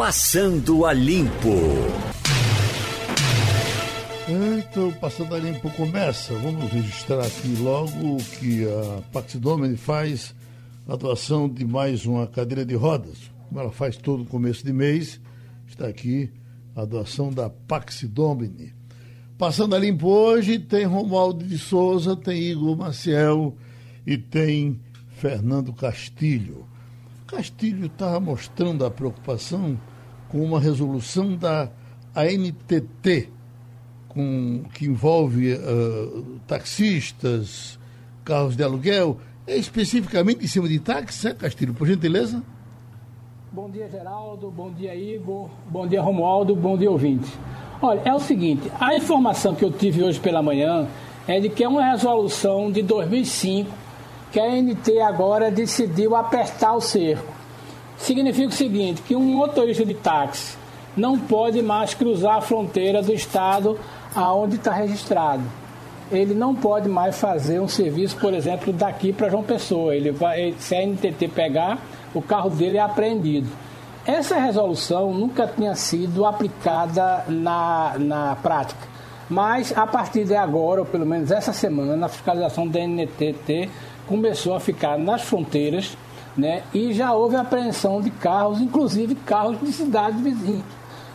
[0.00, 1.58] Passando a Limpo.
[4.58, 6.32] Então, Passando a Limpo começa.
[6.38, 10.34] Vamos registrar aqui logo que a Pax Domini faz
[10.88, 13.30] a doação de mais uma cadeira de rodas.
[13.46, 15.20] Como ela faz todo começo de mês,
[15.68, 16.32] está aqui
[16.74, 18.72] a doação da Pax Domini.
[19.36, 23.54] Passando a Limpo hoje, tem Romualdo de Souza, tem Igor Maciel
[24.06, 24.80] e tem
[25.10, 26.66] Fernando Castilho.
[27.26, 29.78] Castilho estava mostrando a preocupação
[30.30, 31.68] com uma resolução da
[32.14, 33.28] ANTT,
[34.08, 37.78] com, que envolve uh, taxistas,
[38.24, 41.74] carros de aluguel, é especificamente em cima de táxi, né, Castilho?
[41.74, 42.42] Por gentileza?
[43.52, 44.50] Bom dia, Geraldo.
[44.50, 45.48] Bom dia, Igor.
[45.68, 46.54] Bom dia, Romualdo.
[46.54, 47.28] Bom dia, ouvinte.
[47.82, 50.86] Olha, é o seguinte: a informação que eu tive hoje pela manhã
[51.26, 53.70] é de que é uma resolução de 2005
[54.30, 57.39] que a ANT agora decidiu apertar o cerco.
[58.00, 60.56] Significa o seguinte, que um motorista de táxi
[60.96, 63.78] não pode mais cruzar a fronteira do estado
[64.16, 65.42] aonde está registrado.
[66.10, 69.94] Ele não pode mais fazer um serviço, por exemplo, daqui para João Pessoa.
[69.94, 71.78] Ele vai, se a NTT pegar,
[72.14, 73.48] o carro dele é apreendido.
[74.06, 78.80] Essa resolução nunca tinha sido aplicada na, na prática,
[79.28, 83.68] mas a partir de agora, ou pelo menos essa semana, a fiscalização da NTT
[84.08, 85.96] começou a ficar nas fronteiras
[86.36, 90.64] né, e já houve apreensão de carros, inclusive carros de cidades vizinhas,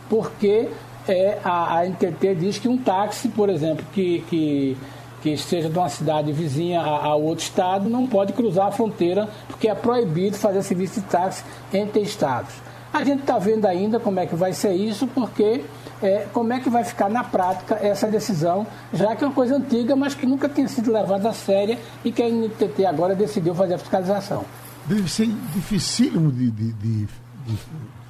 [0.10, 0.70] porque
[1.08, 4.78] é, a, a NTT diz que um táxi, por exemplo, que, que,
[5.22, 9.30] que seja de uma cidade vizinha a, a, outro estado, não pode cruzar a fronteira,
[9.48, 12.54] porque é proibido fazer serviço de táxi entre estados.
[12.92, 15.64] A gente está vendo ainda como é que vai ser isso, porque
[16.02, 19.56] é, como é que vai ficar na prática essa decisão, já que é uma coisa
[19.56, 23.54] antiga, mas que nunca tinha sido levada a séria e que a NTT agora decidiu
[23.54, 24.46] fazer a fiscalização.
[24.88, 27.58] Deve ser dificílimo de, de, de, de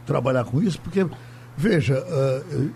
[0.05, 1.05] trabalhar com isso, porque,
[1.57, 2.69] veja, uh,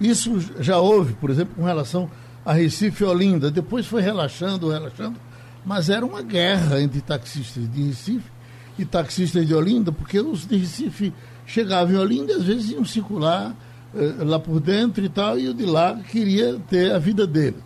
[0.00, 2.10] isso já houve, por exemplo, com relação
[2.44, 5.18] a Recife e Olinda, depois foi relaxando, relaxando,
[5.64, 8.30] mas era uma guerra entre taxistas de Recife
[8.78, 11.12] e taxistas de Olinda, porque os de Recife
[11.46, 13.56] chegavam em Olinda e às vezes iam circular
[13.94, 17.56] uh, lá por dentro e tal, e o de lá queria ter a vida dele.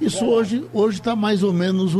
[0.00, 0.28] Isso é.
[0.28, 1.92] hoje está mais ou menos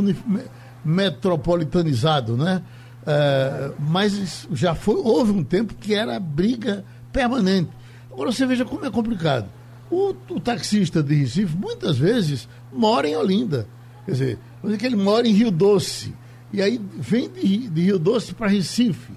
[0.84, 2.62] metropolitanizado, né?
[3.08, 7.70] Uh, mas já foi, houve um tempo que era briga permanente.
[8.12, 9.48] Agora você veja como é complicado.
[9.90, 13.66] O, o taxista de Recife, muitas vezes, mora em Olinda.
[14.04, 16.14] Quer dizer, dizer que ele mora em Rio Doce.
[16.52, 19.12] E aí vem de, de Rio Doce para Recife.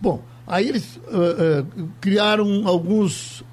[0.00, 3.44] Bom, aí eles uh, uh, criaram alguns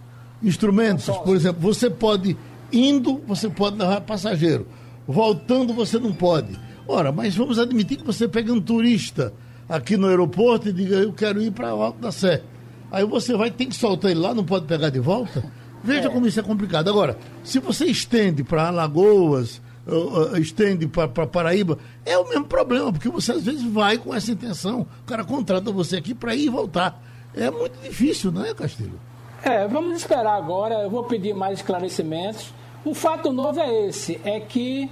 [0.42, 1.06] instrumentos.
[1.18, 2.38] Por exemplo, você pode,
[2.72, 4.66] indo, você pode levar passageiro.
[5.06, 6.58] Voltando, você não pode.
[6.88, 9.34] Ora, mas vamos admitir que você pega um turista
[9.72, 12.44] aqui no aeroporto e diga, eu quero ir para o Alto da Sé.
[12.92, 15.44] Aí você vai ter que soltar ele lá, não pode pegar de volta.
[15.82, 16.12] Veja é.
[16.12, 16.90] como isso é complicado.
[16.90, 22.92] Agora, se você estende para Alagoas, uh, uh, estende para Paraíba, é o mesmo problema,
[22.92, 24.82] porque você às vezes vai com essa intenção.
[25.04, 27.02] O cara contrata você aqui para ir e voltar.
[27.34, 29.00] É muito difícil, não é, Castilho?
[29.42, 30.76] É, vamos esperar agora.
[30.84, 32.54] Eu vou pedir mais esclarecimentos.
[32.84, 34.90] O fato novo é esse, é que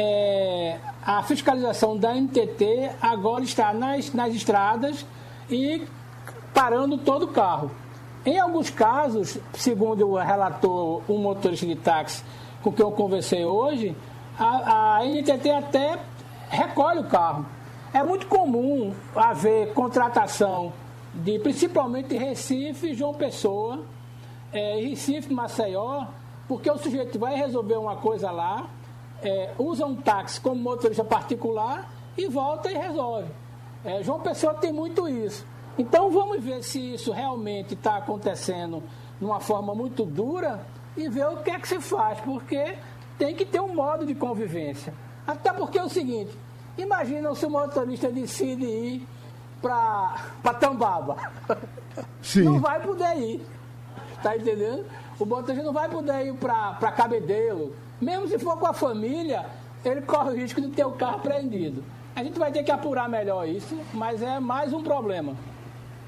[0.00, 5.04] é, a fiscalização da NTT agora está nas, nas estradas
[5.50, 5.84] e
[6.54, 7.68] parando todo o carro.
[8.24, 12.22] Em alguns casos, segundo relatou um motorista de táxi
[12.62, 13.96] com quem eu conversei hoje,
[14.38, 15.98] a, a NTT até
[16.48, 17.44] recolhe o carro.
[17.92, 20.72] É muito comum haver contratação
[21.12, 23.82] de principalmente Recife, João Pessoa,
[24.52, 26.04] é, Recife, Maceió,
[26.46, 28.68] porque o sujeito vai resolver uma coisa lá,
[29.22, 33.28] é, usa um táxi como motorista particular e volta e resolve.
[33.84, 35.44] É, João Pessoa tem muito isso.
[35.78, 38.82] Então vamos ver se isso realmente está acontecendo
[39.18, 40.60] de uma forma muito dura
[40.96, 42.76] e ver o que é que se faz, porque
[43.16, 44.92] tem que ter um modo de convivência.
[45.26, 46.36] Até porque é o seguinte,
[46.76, 49.08] imagina se o motorista decide ir
[49.62, 51.16] para Tambaba.
[52.22, 52.42] Sim.
[52.42, 53.46] Não vai poder ir.
[54.22, 54.84] Tá entendendo?
[55.18, 59.46] O motorista não vai poder ir para Cabedelo, mesmo se for com a família,
[59.84, 61.82] ele corre o risco de ter o carro apreendido.
[62.14, 65.34] A gente vai ter que apurar melhor isso, mas é mais um problema.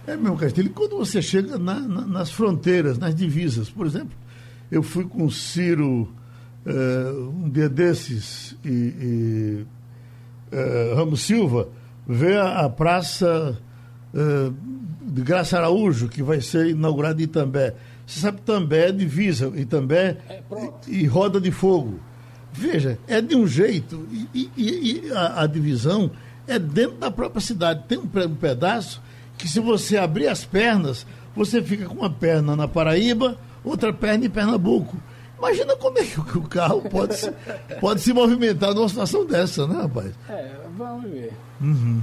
[0.07, 4.17] É, meu Castilho, quando você chega na, na, nas fronteiras, nas divisas, por exemplo,
[4.71, 6.09] eu fui com o Ciro
[6.67, 9.67] uh, um dia desses e, e
[10.53, 11.69] uh, Ramos Silva
[12.07, 13.59] ver a, a praça
[14.15, 14.55] uh,
[15.03, 17.75] de Graça Araújo, que vai ser inaugurada em Itambé.
[18.11, 20.43] Você sabe, També é divisa, e També é,
[20.89, 22.01] e, e, roda de fogo.
[22.53, 24.05] Veja, é de um jeito,
[24.35, 26.11] e, e, e a, a, divisão
[26.49, 27.85] é dentro da própria cidade.
[27.87, 29.01] Tem um, um pedaço
[29.39, 34.27] que se você abrir as pernas, você fica com uma perna na Paraíba, outra perna
[34.27, 34.97] em Pernambuco.
[35.39, 37.33] Imagina como é que o carro pode se,
[37.81, 40.13] pode se movimentar numa situação dessa, né, rapaz?
[40.29, 41.33] É, vamos ver.
[41.61, 42.03] Uhum.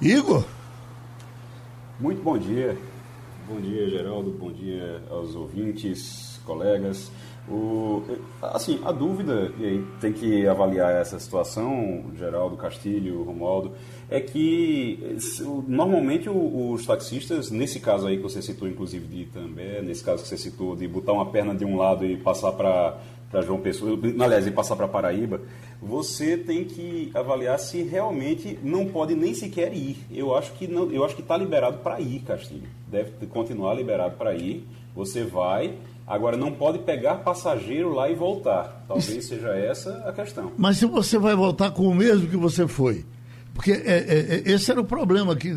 [0.00, 0.44] Igor?
[1.98, 2.78] Muito bom dia.
[3.48, 4.32] Bom dia, Geraldo.
[4.32, 7.12] Bom dia aos ouvintes, colegas.
[7.48, 8.02] O,
[8.42, 13.70] assim, a dúvida, e aí tem que avaliar essa situação, Geraldo, Castilho, Romualdo,
[14.10, 15.16] é que
[15.68, 20.28] normalmente os taxistas, nesse caso aí que você citou, inclusive de Itambé, nesse caso que
[20.28, 22.98] você citou de botar uma perna de um lado e passar para
[23.42, 25.40] João Pessoa, aliás, e passar para Paraíba,
[25.86, 29.96] você tem que avaliar se realmente não pode nem sequer ir.
[30.10, 32.68] Eu acho que não, eu acho que está liberado para ir, Castilho.
[32.88, 34.66] Deve continuar liberado para ir.
[34.94, 35.74] Você vai,
[36.06, 38.84] Agora, não pode pegar passageiro lá e voltar.
[38.86, 40.52] Talvez seja essa a questão.
[40.56, 43.04] Mas se você vai voltar com o mesmo que você foi?
[43.52, 45.50] Porque é, é, é esse era o problema que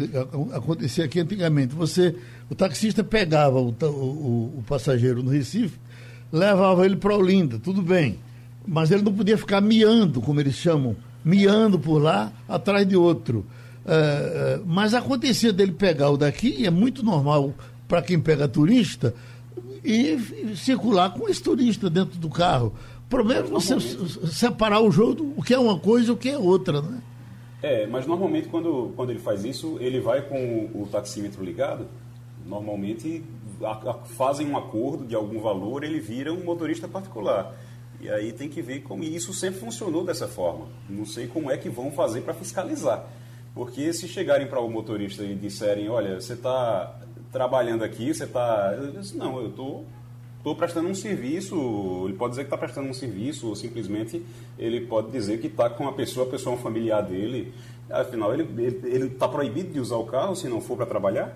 [0.53, 1.75] acontecia aqui antigamente.
[1.75, 2.15] Você,
[2.49, 5.77] o taxista pegava o, o, o passageiro no Recife,
[6.31, 8.17] levava ele para Olinda, tudo bem.
[8.69, 10.95] Mas ele não podia ficar miando, como eles chamam,
[11.25, 13.43] miando por lá, atrás de outro.
[13.85, 17.53] É, é mas acontecia dele pegar o daqui, e é muito normal
[17.87, 19.15] para quem pega turista,
[19.83, 22.73] e circular com esse turista dentro do carro.
[23.05, 23.75] O problema é você
[24.27, 27.01] separar o jogo, o que é uma coisa e o que é outra, né?
[27.61, 31.87] É, mas normalmente quando, quando ele faz isso, ele vai com o taxímetro ligado,
[32.45, 33.23] normalmente
[33.63, 37.53] a, a, fazem um acordo de algum valor, ele vira um motorista particular.
[37.99, 39.03] E aí tem que ver como.
[39.03, 40.67] E isso sempre funcionou dessa forma.
[40.89, 43.05] Não sei como é que vão fazer para fiscalizar.
[43.53, 46.99] Porque se chegarem para o motorista e disserem, olha, você está
[47.31, 48.73] trabalhando aqui, você está.
[49.15, 49.85] Não, eu estou
[50.39, 54.25] estou prestando um serviço, ele pode dizer que está prestando um serviço, ou simplesmente
[54.57, 57.53] ele pode dizer que está com a pessoa, a pessoa é um familiar dele.
[57.89, 61.35] Afinal, ele está proibido de usar o carro se não for para trabalhar?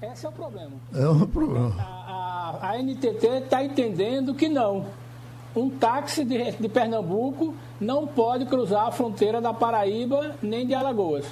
[0.00, 0.72] Esse é o problema.
[0.94, 1.76] É o problema.
[1.78, 4.86] A, a, a NTT está entendendo que não.
[5.54, 11.26] Um táxi de, de Pernambuco não pode cruzar a fronteira da Paraíba nem de Alagoas.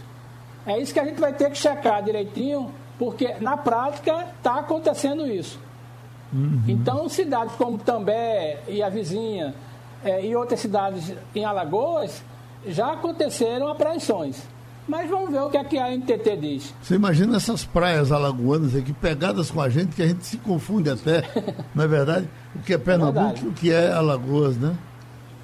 [0.66, 5.26] É isso que a gente vai ter que checar direitinho porque na prática está acontecendo
[5.26, 5.58] isso.
[6.32, 6.62] Uhum.
[6.68, 9.54] Então, cidades como També e a vizinha
[10.04, 12.22] é, e outras cidades em Alagoas
[12.66, 14.46] já aconteceram apreensões.
[14.90, 16.74] Mas vamos ver o que, é que a NTT diz.
[16.82, 20.90] Você imagina essas praias alagoanas aqui pegadas com a gente, que a gente se confunde
[20.90, 21.22] até,
[21.72, 22.28] não é verdade?
[22.56, 24.76] O que é Pernambuco e é o que é Alagoas, né?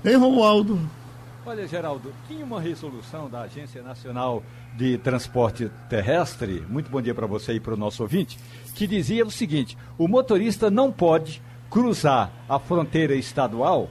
[0.04, 0.80] Hein, Romualdo?
[1.46, 4.42] Olha, Geraldo, tinha uma resolução da Agência Nacional
[4.76, 8.40] de Transporte Terrestre, muito bom dia para você e para o nosso ouvinte,
[8.74, 11.40] que dizia o seguinte: o motorista não pode
[11.70, 13.88] cruzar a fronteira estadual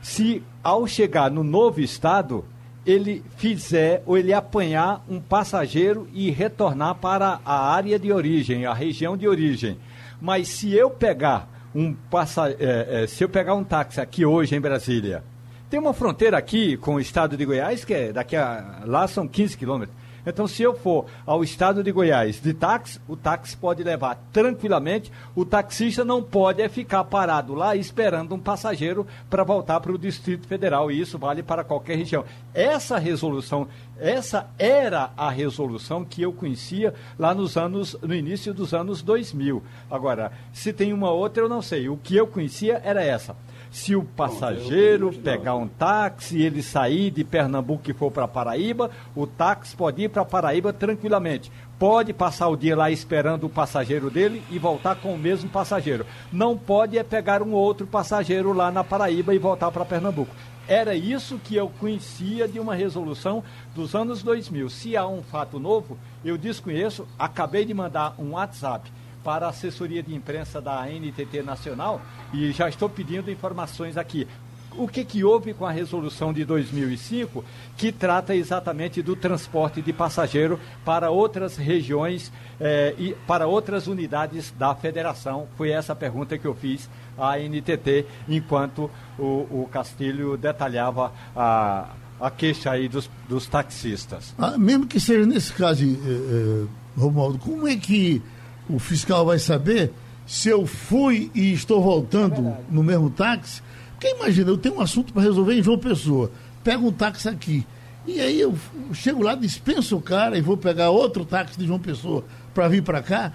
[0.00, 2.44] se, ao chegar no novo estado,
[2.88, 8.72] ele fizer ou ele apanhar um passageiro e retornar para a área de origem, a
[8.72, 9.78] região de origem.
[10.18, 14.56] Mas se eu pegar um passa, é, é, se eu pegar um táxi aqui hoje
[14.56, 15.22] em Brasília
[15.68, 19.28] tem uma fronteira aqui com o estado de Goiás, que é daqui a lá são
[19.28, 19.97] 15 quilômetros.
[20.26, 25.10] Então, se eu for ao estado de Goiás de táxi, o táxi pode levar tranquilamente.
[25.34, 29.98] O taxista não pode é ficar parado lá esperando um passageiro para voltar para o
[29.98, 30.90] Distrito Federal.
[30.90, 32.24] E isso vale para qualquer região.
[32.52, 33.68] Essa resolução,
[33.98, 39.62] essa era a resolução que eu conhecia lá nos anos, no início dos anos 2000.
[39.90, 41.88] Agora, se tem uma outra, eu não sei.
[41.88, 43.36] O que eu conhecia era essa.
[43.70, 49.26] Se o passageiro pegar um táxi, ele sair de Pernambuco e for para Paraíba, o
[49.26, 51.52] táxi pode ir para Paraíba tranquilamente.
[51.78, 56.04] Pode passar o dia lá esperando o passageiro dele e voltar com o mesmo passageiro.
[56.32, 60.34] Não pode é pegar um outro passageiro lá na Paraíba e voltar para Pernambuco.
[60.66, 63.42] Era isso que eu conhecia de uma resolução
[63.74, 64.68] dos anos 2000.
[64.68, 67.06] Se há um fato novo, eu desconheço.
[67.18, 68.90] Acabei de mandar um WhatsApp
[69.28, 72.00] para a assessoria de imprensa da NTT Nacional
[72.32, 74.26] e já estou pedindo informações aqui.
[74.74, 77.44] O que, que houve com a resolução de 2005
[77.76, 84.50] que trata exatamente do transporte de passageiro para outras regiões eh, e para outras unidades
[84.58, 85.46] da federação?
[85.58, 92.30] Foi essa pergunta que eu fiz à NTT enquanto o, o Castilho detalhava a, a
[92.30, 94.34] queixa aí dos, dos taxistas.
[94.38, 96.66] Ah, mesmo que seja nesse caso, eh, eh,
[96.96, 98.22] Romualdo, como é que
[98.68, 99.92] o fiscal vai saber
[100.26, 103.62] se eu fui e estou voltando é no mesmo táxi.
[103.92, 106.30] Porque imagina, eu tenho um assunto para resolver em João Pessoa,
[106.62, 107.66] pego um táxi aqui.
[108.06, 108.54] E aí eu
[108.92, 112.82] chego lá, dispenso o cara e vou pegar outro táxi de João Pessoa para vir
[112.82, 113.32] para cá.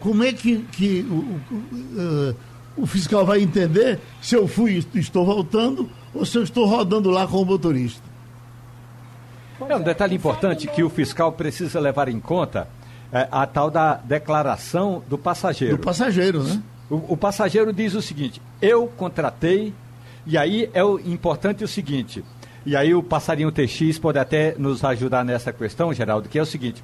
[0.00, 1.40] como é que, que o,
[2.78, 6.66] o, o, fiscal vai entender se eu fui e estou voltando ou se eu estou
[6.66, 8.02] rodando lá com o motorista?
[9.68, 12.68] É um detalhe importante que o fiscal precisa levar em conta
[13.14, 15.76] é, a tal da declaração do passageiro.
[15.76, 16.60] Do passageiro, né?
[16.90, 19.72] O, o, passageiro diz o seguinte: eu contratei,
[20.26, 22.24] e aí é o importante o seguinte,
[22.66, 26.46] e aí o passarinho TX pode até nos ajudar nessa questão, Geraldo, que é o
[26.46, 26.82] seguinte: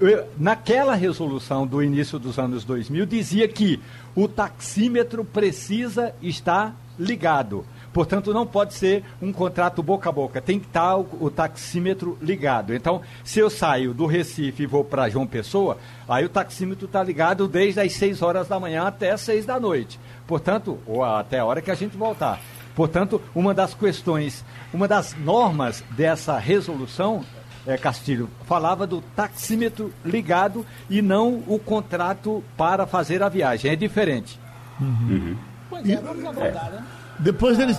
[0.00, 3.78] eu, naquela resolução do início dos anos 2000 dizia que
[4.16, 7.64] o taxímetro precisa estar ligado.
[7.92, 12.16] Portanto, não pode ser um contrato boca a boca, tem que estar o, o taxímetro
[12.22, 12.74] ligado.
[12.74, 15.76] Então, se eu saio do Recife e vou para João Pessoa,
[16.08, 19.60] aí o taxímetro está ligado desde as 6 horas da manhã até as 6 da
[19.60, 20.00] noite.
[20.26, 22.40] Portanto, ou até a hora que a gente voltar.
[22.74, 27.22] Portanto, uma das questões, uma das normas dessa resolução
[27.66, 33.70] é, Castilho, falava do taxímetro ligado e não o contrato para fazer a viagem.
[33.70, 34.40] É diferente.
[34.80, 35.36] Uhum.
[35.70, 36.84] Pois é, vamos abordar, né?
[37.22, 37.78] Depois eles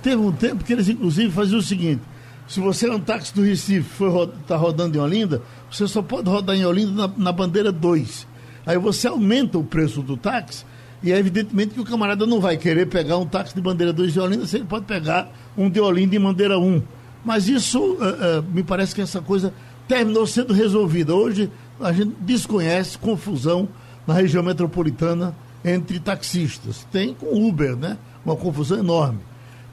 [0.00, 2.02] teve um tempo que eles inclusive faziam o seguinte:
[2.46, 6.28] se você é um táxi do Recife for está rodando em Olinda, você só pode
[6.28, 8.26] rodar em Olinda na, na bandeira 2.
[8.64, 10.64] Aí você aumenta o preço do táxi
[11.02, 14.12] e é evidentemente que o camarada não vai querer pegar um táxi de bandeira 2
[14.12, 16.82] de Olinda, se ele pode pegar um de Olinda em bandeira 1.
[17.24, 19.52] Mas isso, uh, uh, me parece que essa coisa
[19.88, 21.14] terminou sendo resolvida.
[21.14, 21.50] Hoje
[21.80, 23.68] a gente desconhece confusão
[24.06, 26.86] na região metropolitana entre taxistas.
[26.92, 27.98] Tem com Uber, né?
[28.26, 29.18] Uma confusão enorme.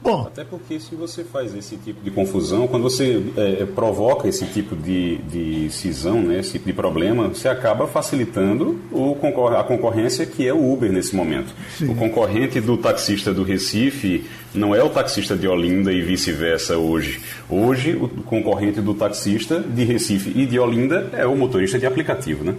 [0.04, 4.44] Bom, Até porque se você faz esse tipo de confusão, quando você é, provoca esse
[4.44, 9.16] tipo de, de cisão, né, esse tipo de problema, você acaba facilitando o,
[9.58, 11.54] a concorrência que é o Uber nesse momento.
[11.78, 11.88] Sim.
[11.88, 17.22] O concorrente do taxista do Recife não é o taxista de Olinda e vice-versa hoje.
[17.48, 22.44] Hoje, o concorrente do taxista de Recife e de Olinda é o motorista de aplicativo,
[22.44, 22.54] né?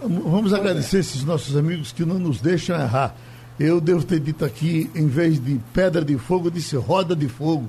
[0.00, 3.14] Vamos agradecer esses nossos amigos que não nos deixam errar.
[3.58, 7.68] Eu devo ter dito aqui, em vez de pedra de fogo, disse roda de fogo.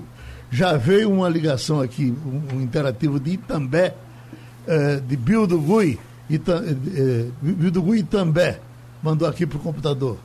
[0.52, 3.96] Já veio uma ligação aqui, um, um interativo de Itambé,
[4.68, 8.60] eh, de Bildugui, Ita, eh, Bildugui Itambé,
[9.02, 10.18] mandou aqui para o computador.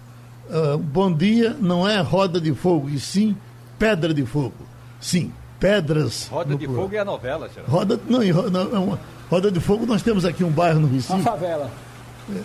[0.51, 3.37] Uh, bom dia, não é roda de fogo, e sim
[3.79, 4.55] pedra de fogo.
[5.01, 6.29] Sim, pedras.
[6.29, 7.69] Roda de fogo é a novela, senhor.
[7.69, 8.99] Roda, não, não, é
[9.31, 11.15] roda de fogo, nós temos aqui um bairro no Recife.
[11.15, 11.71] Uma favela.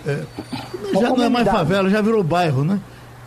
[0.06, 2.80] É, é já não é mais favela, já virou bairro, né?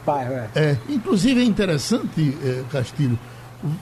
[0.05, 0.50] Bairro, é.
[0.55, 0.77] é.
[0.89, 3.17] Inclusive é interessante, é, Castilho,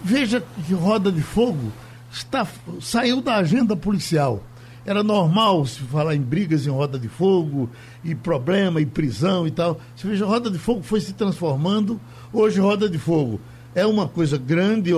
[0.04, 1.72] veja que Roda de Fogo
[2.12, 2.48] está,
[2.82, 4.44] saiu da agenda policial.
[4.86, 7.70] Era normal se falar em brigas em Roda de Fogo,
[8.04, 9.80] e problema, e prisão e tal.
[9.96, 12.00] Você veja, Roda de Fogo foi se transformando.
[12.32, 13.40] Hoje, Roda de Fogo
[13.76, 14.96] é uma coisa grande, é,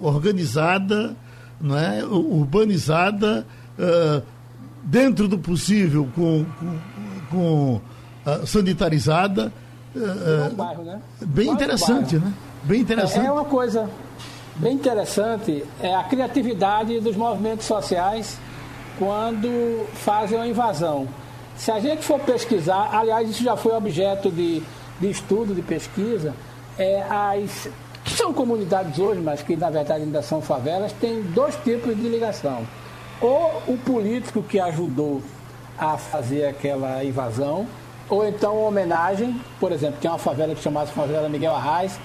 [0.00, 1.16] organizada,
[1.60, 2.04] não é?
[2.04, 3.46] urbanizada,
[3.78, 4.22] uh,
[4.82, 6.78] dentro do possível, com, com,
[7.30, 7.80] com
[8.26, 9.52] uh, sanitarizada
[9.96, 11.00] é, um bairro, né?
[11.20, 12.32] Bem interessante, né?
[12.62, 13.24] Bem interessante.
[13.24, 13.88] É, é uma coisa
[14.56, 18.38] bem interessante é a criatividade dos movimentos sociais
[18.98, 21.08] quando fazem uma invasão.
[21.56, 24.62] Se a gente for pesquisar, aliás, isso já foi objeto de,
[25.00, 26.34] de estudo, de pesquisa,
[26.78, 27.68] é as
[28.04, 32.08] que são comunidades hoje, mas que na verdade ainda são favelas, tem dois tipos de
[32.08, 32.66] ligação.
[33.20, 35.22] Ou o político que ajudou
[35.78, 37.66] a fazer aquela invasão,
[38.08, 41.98] ou então homenagem, por exemplo, tem uma favela que chamasse Favela Miguel Arraes,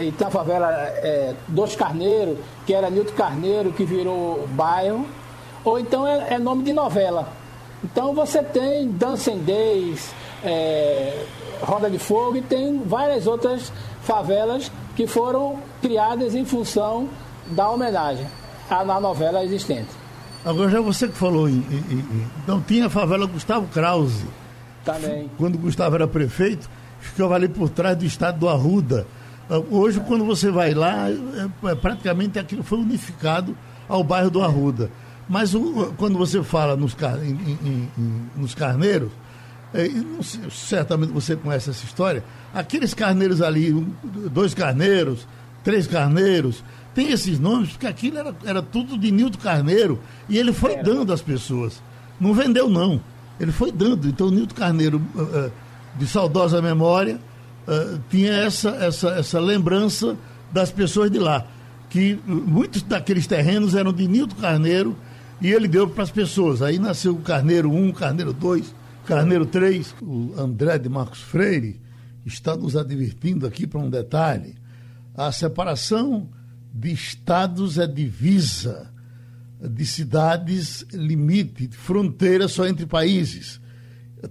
[0.00, 5.06] e tem a favela é, Dos Carneiro, que era Nilton Carneiro, que virou bairro,
[5.64, 7.28] ou então é, é nome de novela.
[7.82, 11.24] Então você tem em Days, é,
[11.62, 17.08] Roda de Fogo e tem várias outras favelas que foram criadas em função
[17.46, 18.26] da homenagem
[18.70, 19.90] à, na novela existente.
[20.44, 24.24] Agora já você que falou em, em, em, então tinha a favela Gustavo Krause
[24.84, 25.30] também.
[25.36, 26.68] Quando Gustavo era prefeito,
[27.00, 29.06] ficava ali por trás do estado do Arruda.
[29.48, 33.56] Ah, hoje, quando você vai lá, é, é, praticamente aquilo foi unificado
[33.88, 34.90] ao bairro do Arruda.
[35.28, 39.10] Mas o, quando você fala nos, em, em, nos carneiros,
[39.72, 39.88] é,
[40.22, 42.22] sei, certamente você conhece essa história,
[42.52, 43.72] aqueles carneiros ali,
[44.30, 45.26] dois carneiros,
[45.62, 46.62] três carneiros,
[46.94, 49.98] tem esses nomes porque aquilo era, era tudo de Nilton Carneiro
[50.28, 51.82] e ele foi dando às pessoas.
[52.20, 53.00] Não vendeu, não.
[53.38, 54.08] Ele foi dando.
[54.08, 55.50] Então, o Nilton Carneiro, uh,
[55.98, 57.18] de saudosa memória,
[57.66, 60.16] uh, tinha essa, essa, essa lembrança
[60.52, 61.46] das pessoas de lá.
[61.90, 64.96] Que muitos daqueles terrenos eram de Nilton Carneiro
[65.40, 66.62] e ele deu para as pessoas.
[66.62, 68.74] Aí nasceu o Carneiro 1, Carneiro 2,
[69.06, 69.94] Carneiro 3.
[70.00, 71.80] O André de Marcos Freire
[72.24, 74.56] está nos advertindo aqui para um detalhe.
[75.14, 76.28] A separação
[76.72, 78.93] de estados é divisa
[79.60, 83.60] de cidades limite, de fronteira só entre países.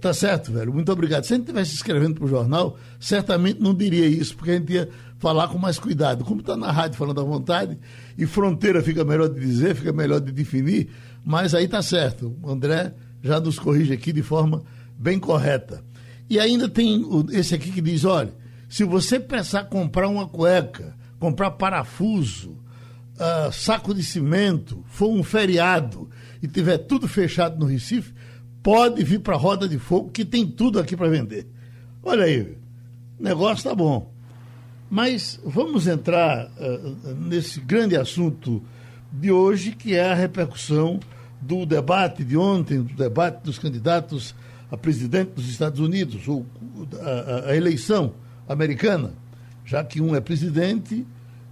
[0.00, 0.72] Tá certo, velho.
[0.72, 1.24] Muito obrigado.
[1.24, 4.72] Se a gente estivesse escrevendo para o jornal, certamente não diria isso, porque a gente
[4.72, 4.88] ia
[5.18, 6.24] falar com mais cuidado.
[6.24, 7.78] Como está na rádio falando à vontade,
[8.18, 10.90] e fronteira fica melhor de dizer, fica melhor de definir,
[11.24, 12.36] mas aí tá certo.
[12.42, 14.62] O André já nos corrige aqui de forma
[14.98, 15.82] bem correta.
[16.28, 18.34] E ainda tem esse aqui que diz: olha,
[18.68, 22.58] se você pensar comprar uma cueca, comprar parafuso,
[23.14, 26.08] uh, saco de cimento, for um feriado
[26.42, 28.12] e tiver tudo fechado no Recife,
[28.62, 31.46] pode vir para a Roda de Fogo, que tem tudo aqui para vender.
[32.02, 32.56] Olha aí,
[33.18, 34.12] o negócio tá bom.
[34.90, 38.62] Mas vamos entrar uh, nesse grande assunto
[39.12, 41.00] de hoje, que é a repercussão
[41.40, 44.34] do debate de ontem, do debate dos candidatos
[44.70, 46.44] a presidente dos Estados Unidos, ou
[47.00, 48.14] a, a eleição
[48.48, 49.12] americana,
[49.64, 51.06] já que um é presidente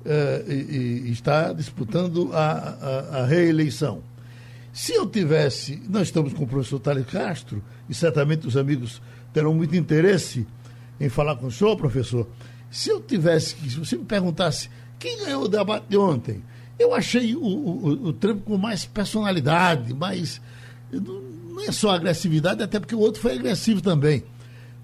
[0.05, 4.03] uh, e, e, está disputando a, a, a, reeleição.
[4.73, 9.55] Se eu tivesse, nós estamos com o professor Thales Castro, e certamente os amigos terão
[9.55, 10.47] muito interesse
[11.01, 12.27] em falar com o senhor, professor.
[12.71, 16.43] Se eu tivesse, se você me perguntasse quem ganhou o debate de ontem,
[16.79, 20.41] eu achei o, o, o Trump com mais personalidade, mais.
[20.91, 24.25] Não é só agressividade, até porque o outro foi agressivo também.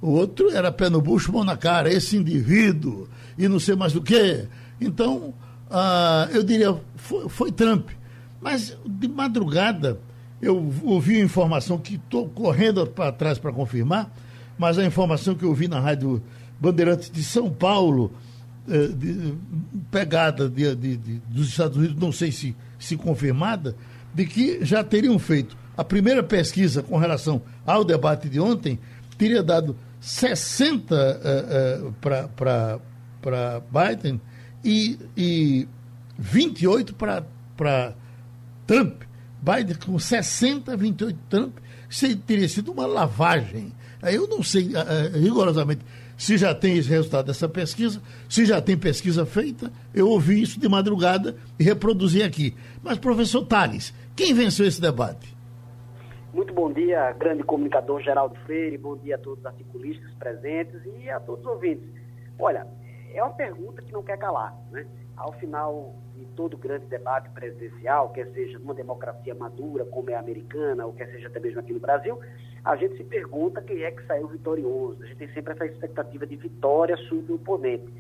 [0.01, 3.93] O outro era pé no bucho, mão na cara, esse indivíduo, e não sei mais
[3.93, 4.47] do que.
[4.81, 5.35] Então,
[5.71, 7.91] uh, eu diria, foi, foi Trump.
[8.41, 9.99] Mas de madrugada,
[10.41, 14.15] eu ouvi a informação que estou correndo para trás para confirmar,
[14.57, 16.23] mas a informação que eu vi na Rádio
[16.61, 18.13] Bandeirantes de São Paulo,
[18.69, 19.35] eh, de,
[19.91, 20.97] pegada de, de,
[21.29, 23.75] dos Estados Unidos, não sei se, se confirmada,
[24.15, 28.79] de que já teriam feito a primeira pesquisa com relação ao debate de ontem,
[29.17, 34.21] teria dado 60 uh, uh, para Biden
[34.65, 35.69] e, e
[36.19, 37.95] 28 para
[38.67, 39.03] Trump.
[39.41, 41.57] Biden com 60, 28 Trump,
[42.27, 43.73] teria sido uma lavagem.
[44.03, 45.85] Eu não sei uh, rigorosamente
[46.17, 49.71] se já tem esse resultado dessa pesquisa, se já tem pesquisa feita.
[49.95, 52.57] Eu ouvi isso de madrugada e reproduzi aqui.
[52.83, 55.37] Mas, professor Tales, quem venceu esse debate?
[56.35, 61.09] Muito bom dia, grande comunicador Geraldo Freire, bom dia a todos os articulistas presentes e
[61.09, 61.89] a todos os ouvintes.
[62.39, 62.67] Olha,
[63.13, 64.87] é uma pergunta que não quer calar, né?
[65.17, 70.21] Ao final de todo grande debate presidencial, quer seja numa democracia madura como é a
[70.21, 72.19] americana, ou quer seja até mesmo aqui no Brasil,
[72.65, 75.03] a gente se pergunta quem é que saiu vitorioso.
[75.03, 77.93] A gente tem sempre essa expectativa de vitória sobre o oponente.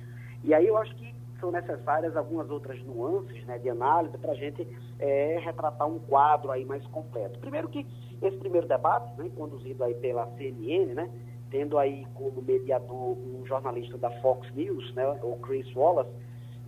[0.44, 4.34] E aí eu acho que são necessárias algumas outras nuances né, de análise para a
[4.34, 4.66] gente
[4.98, 7.38] é, retratar um quadro aí mais completo.
[7.38, 7.86] Primeiro que
[8.20, 11.08] esse primeiro debate, né, conduzido aí pela CNN, né,
[11.50, 16.10] tendo aí como mediador um jornalista da Fox News, né, o Chris Wallace,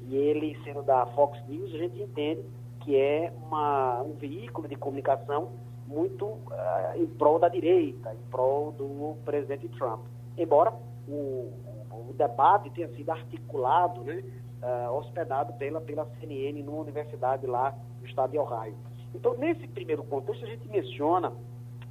[0.07, 2.43] e ele sendo da Fox News, a gente entende
[2.81, 5.53] que é uma, um veículo de comunicação
[5.87, 10.01] muito uh, em prol da direita, em prol do presidente Trump.
[10.38, 10.73] Embora
[11.07, 11.53] o,
[11.90, 14.23] o debate tenha sido articulado, né,
[14.62, 18.77] uh, hospedado pela, pela CNN numa universidade lá no estado de Ohio.
[19.14, 21.33] Então, nesse primeiro contexto, a gente menciona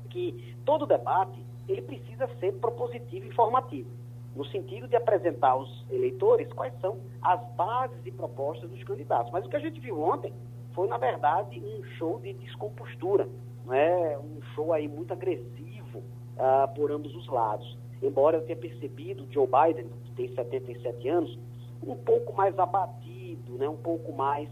[0.10, 3.90] que todo debate ele precisa ser propositivo e informativo,
[4.36, 9.32] no sentido de apresentar aos eleitores quais são as bases e propostas dos candidatos.
[9.32, 10.34] Mas o que a gente viu ontem
[10.74, 13.28] foi, na verdade, um show de descompostura,
[13.66, 14.18] né?
[14.18, 17.78] um show aí muito agressivo uh, por ambos os lados.
[18.02, 21.38] Embora eu tenha percebido Joe Biden, que tem 77 anos,
[21.86, 23.68] um pouco mais abatido, né?
[23.70, 24.50] um pouco mais,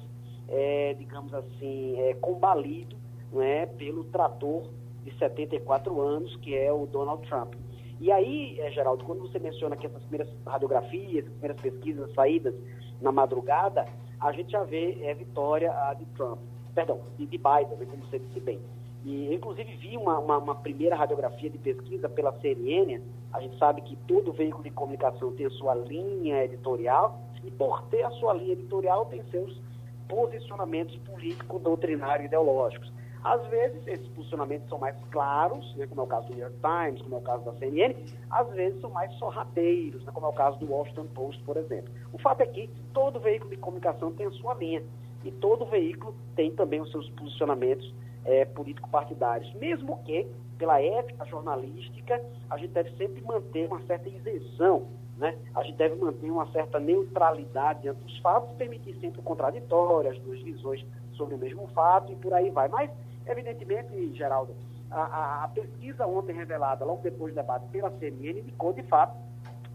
[0.47, 2.95] é, digamos assim, é, combalido
[3.32, 3.65] né?
[3.65, 4.67] pelo trator
[5.08, 7.54] de 74 anos, que é o Donald Trump.
[8.00, 12.54] E aí, é, Geraldo, quando você menciona que essas primeiras radiografias, as primeiras pesquisas saídas
[13.02, 13.86] na madrugada,
[14.20, 16.39] a gente já vê é, vitória a de Trump,
[16.76, 18.60] perdão, de, de Biden, né, como você disse bem.
[19.06, 23.02] E, inclusive, vi uma, uma, uma, primeira radiografia de pesquisa pela CNN.
[23.32, 27.84] A gente sabe que todo veículo de comunicação tem a sua linha editorial, e por
[27.84, 29.60] ter a sua linha editorial, tem seus
[30.08, 32.91] posicionamentos políticos, doutrinários ideológicos.
[33.23, 36.58] Às vezes, esses posicionamentos são mais claros, né, como é o caso do New York
[36.60, 37.95] Times, como é o caso da CNN,
[38.30, 41.93] às vezes são mais sorrateiros, né, como é o caso do Washington Post, por exemplo.
[42.13, 44.84] O fato é que todo veículo de comunicação tem a sua linha,
[45.23, 50.27] e todo veículo tem também os seus posicionamentos é, político-partidários, mesmo que,
[50.58, 55.36] pela ética jornalística, a gente deve sempre manter uma certa isenção, né?
[55.56, 60.19] a gente deve manter uma certa neutralidade diante dos fatos, permitir sempre o contraditório, as
[60.19, 62.67] duas visões sobre o mesmo fato e por aí vai.
[62.67, 62.91] Mas
[63.27, 64.55] Evidentemente, Geraldo,
[64.89, 69.17] a, a, a, pesquisa ontem revelada, logo depois do debate pela CNN, indicou de fato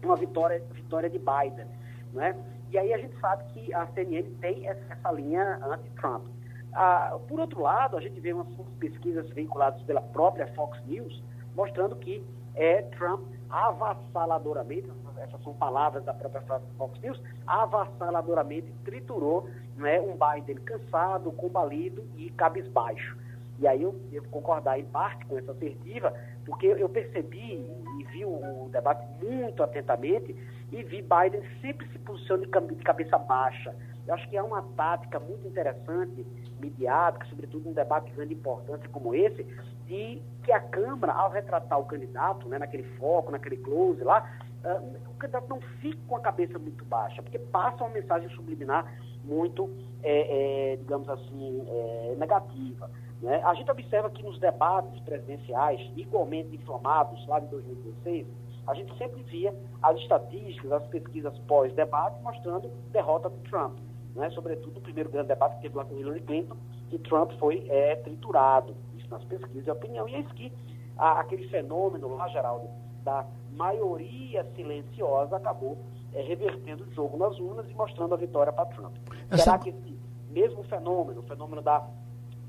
[0.03, 1.67] uma vitória, vitória de Biden.
[2.13, 2.35] Né?
[2.71, 6.25] E aí a gente sabe que a CNN tem essa, linha anti-Trump.
[6.73, 8.47] Ah, por outro lado, a gente vê umas
[8.79, 11.23] pesquisas vinculadas pela própria Fox News
[11.55, 12.23] mostrando que
[12.55, 16.41] é, Trump avassaladoramente, essas são palavras da própria
[16.77, 23.15] Fox News, avassaladoramente triturou né, um Biden cansado, combalido e cabisbaixo.
[23.59, 26.13] E aí eu devo concordar em parte com essa assertiva,
[26.45, 27.65] porque eu percebi
[27.99, 30.35] e vi o debate muito atentamente
[30.71, 33.75] e vi Biden sempre se posicionando de cabeça baixa.
[34.07, 36.25] Eu acho que é uma tática muito interessante,
[36.59, 39.43] midiática, sobretudo num debate de grande importância como esse,
[39.85, 44.29] de que a Câmara, ao retratar o candidato, né, naquele foco, naquele close lá,
[44.65, 48.91] uh, o candidato não fique com a cabeça muito baixa, porque passa uma mensagem subliminar
[49.23, 49.69] muito,
[50.01, 52.89] é, é, digamos assim, é, negativa.
[53.23, 53.41] Né?
[53.45, 58.27] A gente observa que nos debates presidenciais, igualmente inflamados lá de 2016,
[58.67, 63.77] a gente sempre via as estatísticas, as pesquisas pós-debate mostrando derrota do Trump.
[64.13, 64.29] Né?
[64.31, 66.57] Sobretudo o primeiro grande debate que teve lá com Hillary Clinton,
[66.89, 70.07] que Trump foi é, triturado, isso nas pesquisas de opinião.
[70.07, 70.51] E é isso que
[70.97, 72.67] a, aquele fenômeno lá, Geraldo,
[73.05, 75.77] da maioria silenciosa acabou
[76.13, 78.95] é, revertendo o jogo nas urnas e mostrando a vitória para Trump.
[79.31, 79.43] Essa...
[79.43, 79.97] Será que esse
[80.29, 81.87] mesmo fenômeno, o fenômeno da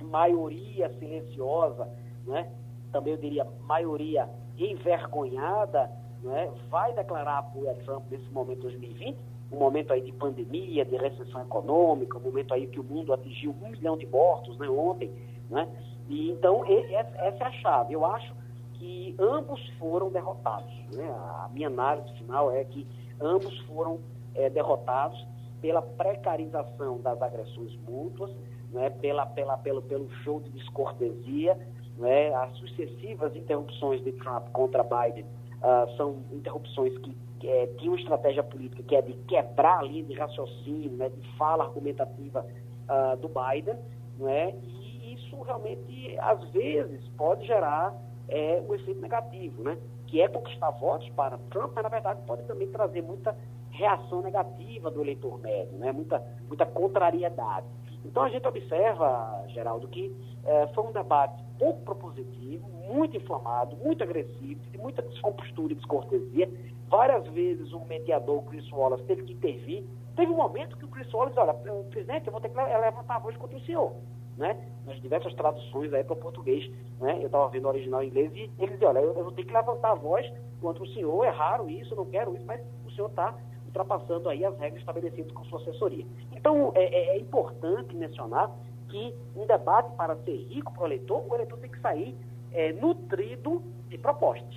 [0.02, 1.88] maioria silenciosa,
[2.26, 2.50] né,
[2.92, 5.90] também eu diria maioria envergonhada,
[6.22, 9.18] né, vai declarar apoio a Trump nesse momento de 2020,
[9.52, 13.54] um momento aí de pandemia, de recessão econômica, um momento aí que o mundo atingiu
[13.62, 15.10] um milhão de mortos né, ontem,
[15.50, 15.68] né?
[16.08, 17.94] E, então, essa é a chave.
[17.94, 18.34] Eu acho
[18.74, 20.72] que ambos foram derrotados.
[20.92, 21.08] Né?
[21.08, 22.86] A minha análise final é que
[23.20, 24.00] ambos foram
[24.34, 25.26] é, derrotados
[25.60, 28.30] pela precarização das agressões mútuas,
[28.74, 31.56] né, pela, pela, pelo, pelo show de descortesia,
[31.96, 38.42] né, as sucessivas interrupções de Trump contra Biden uh, são interrupções que, é, uma estratégia
[38.42, 43.28] política que é de quebrar a linha de raciocínio, né, de fala argumentativa uh, do
[43.28, 43.78] Biden,
[44.18, 47.94] né, e isso realmente, às vezes, pode gerar
[48.28, 52.42] é, um efeito negativo, né, que é conquistar votos para Trump, mas, na verdade, pode
[52.44, 53.36] também trazer muita
[53.74, 57.66] reação negativa do eleitor médio, né, muita, muita contrariedade.
[58.04, 64.02] Então a gente observa, Geraldo, que é, foi um debate pouco propositivo, muito inflamado, muito
[64.02, 66.50] agressivo, de muita descompostura e descortesia.
[66.88, 69.84] Várias vezes o mediador, Chris Wallace, teve que intervir.
[70.14, 71.54] Teve um momento que o Chris Wallace, olha,
[71.90, 73.92] presidente, eu vou ter que levantar a voz contra o senhor.
[74.36, 74.56] Né?
[74.84, 76.70] Nas diversas traduções aí para o português.
[77.00, 77.18] Né?
[77.20, 79.44] Eu estava vendo o original em inglês e ele dizia, olha, eu, eu vou ter
[79.44, 82.60] que levantar a voz contra o senhor, é raro isso, eu não quero isso, mas
[82.86, 83.34] o senhor está
[83.74, 86.06] ultrapassando aí as regras estabelecidas com sua assessoria.
[86.32, 88.50] Então, é, é, é importante mencionar
[88.88, 92.14] que um debate, para ser rico para o eleitor, o eleitor tem que sair
[92.52, 94.54] é, nutrido de propostas.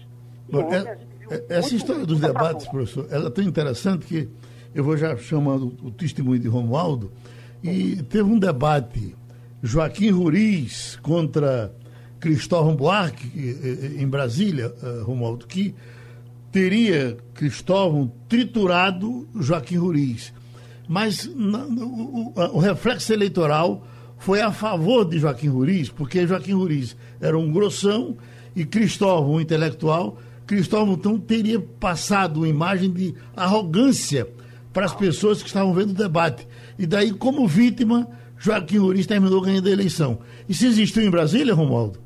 [0.50, 1.00] Bom, é,
[1.30, 4.30] é, essa história dos debates, professor, ela é tão interessante que
[4.76, 7.12] eu vou já chamando o testemunho de Romualdo,
[7.64, 9.16] e teve um debate,
[9.64, 11.74] Joaquim Ruriz contra
[12.20, 13.28] Cristóvão Buarque,
[14.00, 15.74] em Brasília, eh, Romualdo, que
[16.58, 20.34] teria Cristóvão triturado Joaquim Ruriz.
[20.90, 23.86] Mas o, o, o, reflexo eleitoral
[24.18, 28.18] foi a favor de Joaquim Ruriz, porque Joaquim Ruriz era um grossão
[28.56, 30.18] e Cristóvão, um intelectual,
[30.48, 34.28] Cristóvão então teria passado uma imagem de arrogância
[34.74, 36.48] para as pessoas que estavam vendo o debate.
[36.80, 38.08] E daí, como vítima,
[38.40, 40.18] Joaquim Ruriz terminou ganhando a eleição.
[40.50, 42.00] Isso existiu em Brasília, Romualdo?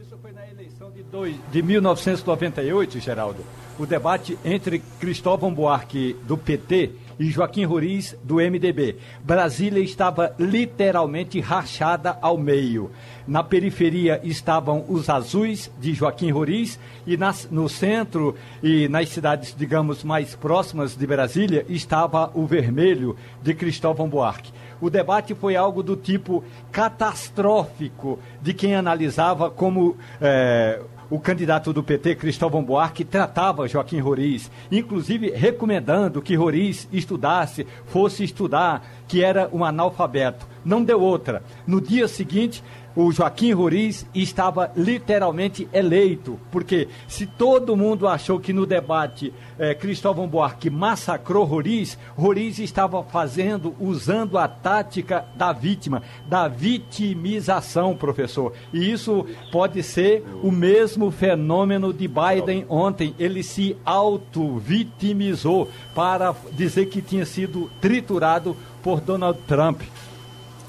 [0.00, 3.44] Isso foi na eleição de, dois, de 1998, Geraldo
[3.78, 8.96] o debate entre Cristóvão Buarque, do PT, e Joaquim Ruriz, do MDB.
[9.22, 12.90] Brasília estava literalmente rachada ao meio.
[13.26, 19.54] Na periferia estavam os azuis de Joaquim Ruriz e nas, no centro e nas cidades,
[19.56, 24.52] digamos, mais próximas de Brasília estava o vermelho de Cristóvão Buarque.
[24.80, 29.96] O debate foi algo do tipo catastrófico de quem analisava como.
[30.20, 37.66] Eh, o candidato do PT, Cristóvão Buarque, tratava Joaquim Roriz, inclusive recomendando que Roriz estudasse,
[37.86, 40.46] fosse estudar, que era um analfabeto.
[40.64, 41.42] Não deu outra.
[41.66, 42.62] No dia seguinte,
[42.96, 49.74] o Joaquim Roriz estava literalmente eleito, porque se todo mundo achou que no debate eh,
[49.74, 58.52] Cristóvão Buarque massacrou Roriz, Roriz estava fazendo, usando a tática da vítima, da vitimização, professor.
[58.72, 63.14] E isso pode ser o mesmo fenômeno de Biden ontem.
[63.18, 69.82] Ele se auto-vitimizou para dizer que tinha sido triturado por Donald Trump.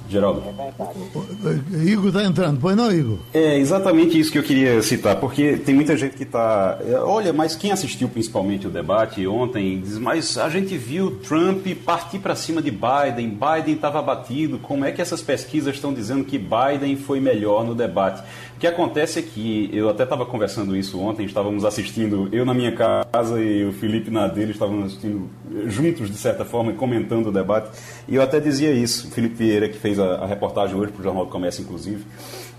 [0.09, 0.43] Geraldo.
[1.73, 3.19] É Igor está entrando, pois não, Igor?
[3.33, 6.79] É exatamente isso que eu queria citar, porque tem muita gente que está.
[6.85, 11.65] É, olha, mas quem assistiu principalmente o debate ontem diz: mas a gente viu Trump
[11.85, 16.23] partir para cima de Biden, Biden estava abatido, como é que essas pesquisas estão dizendo
[16.23, 18.23] que Biden foi melhor no debate?
[18.59, 22.53] O que acontece é que, eu até estava conversando isso ontem, estávamos assistindo, eu na
[22.53, 25.29] minha casa e o Felipe na dele, estávamos assistindo
[25.67, 27.69] juntos, de certa forma, comentando o debate.
[28.05, 30.99] E eu até dizia isso, o Felipe Vieira, que fez a, a reportagem hoje para
[30.99, 32.03] o Jornal do Comércio, inclusive,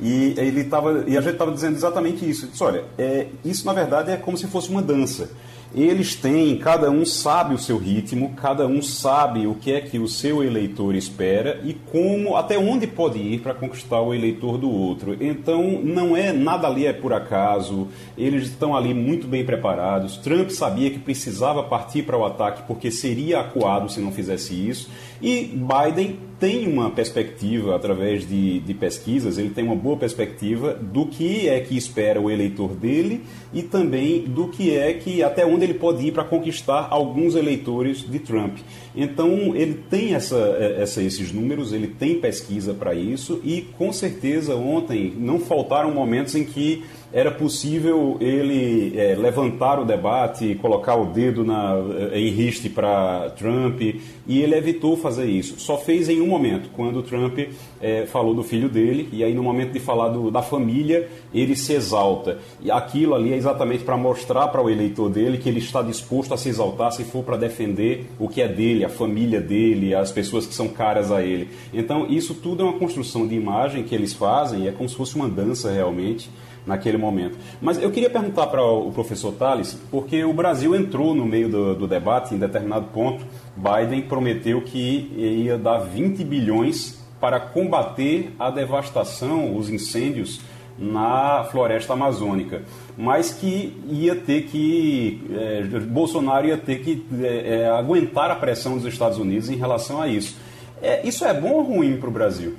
[0.01, 2.47] e, ele tava, e a gente estava dizendo exatamente isso.
[2.47, 5.29] Disse, olha, é, isso na verdade é como se fosse uma dança
[5.75, 9.99] eles têm, cada um sabe o seu ritmo, cada um sabe o que é que
[9.99, 14.71] o seu eleitor espera e como, até onde pode ir para conquistar o eleitor do
[14.71, 15.17] outro.
[15.21, 20.17] Então, não é nada ali é por acaso, eles estão ali muito bem preparados.
[20.17, 24.91] Trump sabia que precisava partir para o ataque porque seria acuado se não fizesse isso,
[25.23, 31.05] e Biden tem uma perspectiva, através de, de, pesquisas, ele tem uma boa perspectiva do
[31.05, 35.65] que é que espera o eleitor dele e também do que é que, até onde
[35.65, 38.57] ele pode ir para conquistar alguns eleitores de Trump.
[38.95, 40.39] Então, ele tem essa,
[40.79, 46.35] essa, esses números, ele tem pesquisa para isso e, com certeza, ontem não faltaram momentos
[46.35, 51.75] em que era possível ele é, levantar o debate, colocar o dedo na,
[52.13, 55.59] eh, em riste para Trump, e ele evitou fazer isso.
[55.59, 57.39] Só fez em um momento, quando Trump
[57.81, 61.57] é, falou do filho dele, e aí no momento de falar do, da família, ele
[61.57, 62.39] se exalta.
[62.63, 66.33] E aquilo ali é exatamente para mostrar para o eleitor dele que ele está disposto
[66.33, 70.13] a se exaltar se for para defender o que é dele, a família dele, as
[70.13, 71.49] pessoas que são caras a ele.
[71.73, 75.17] Então, isso tudo é uma construção de imagem que eles fazem, é como se fosse
[75.17, 76.31] uma dança realmente
[76.67, 77.39] naquele momento.
[77.61, 81.75] Mas eu queria perguntar para o professor Tales, porque o Brasil entrou no meio do,
[81.75, 83.25] do debate em determinado ponto.
[83.57, 90.41] Biden prometeu que ia dar 20 bilhões para combater a devastação, os incêndios
[90.79, 92.63] na floresta amazônica,
[93.01, 98.75] mas que ia ter que é, Bolsonaro ia ter que é, é, aguentar a pressão
[98.75, 100.39] dos Estados Unidos em relação a isso.
[100.83, 102.57] É, isso é bom ou ruim para o Brasil?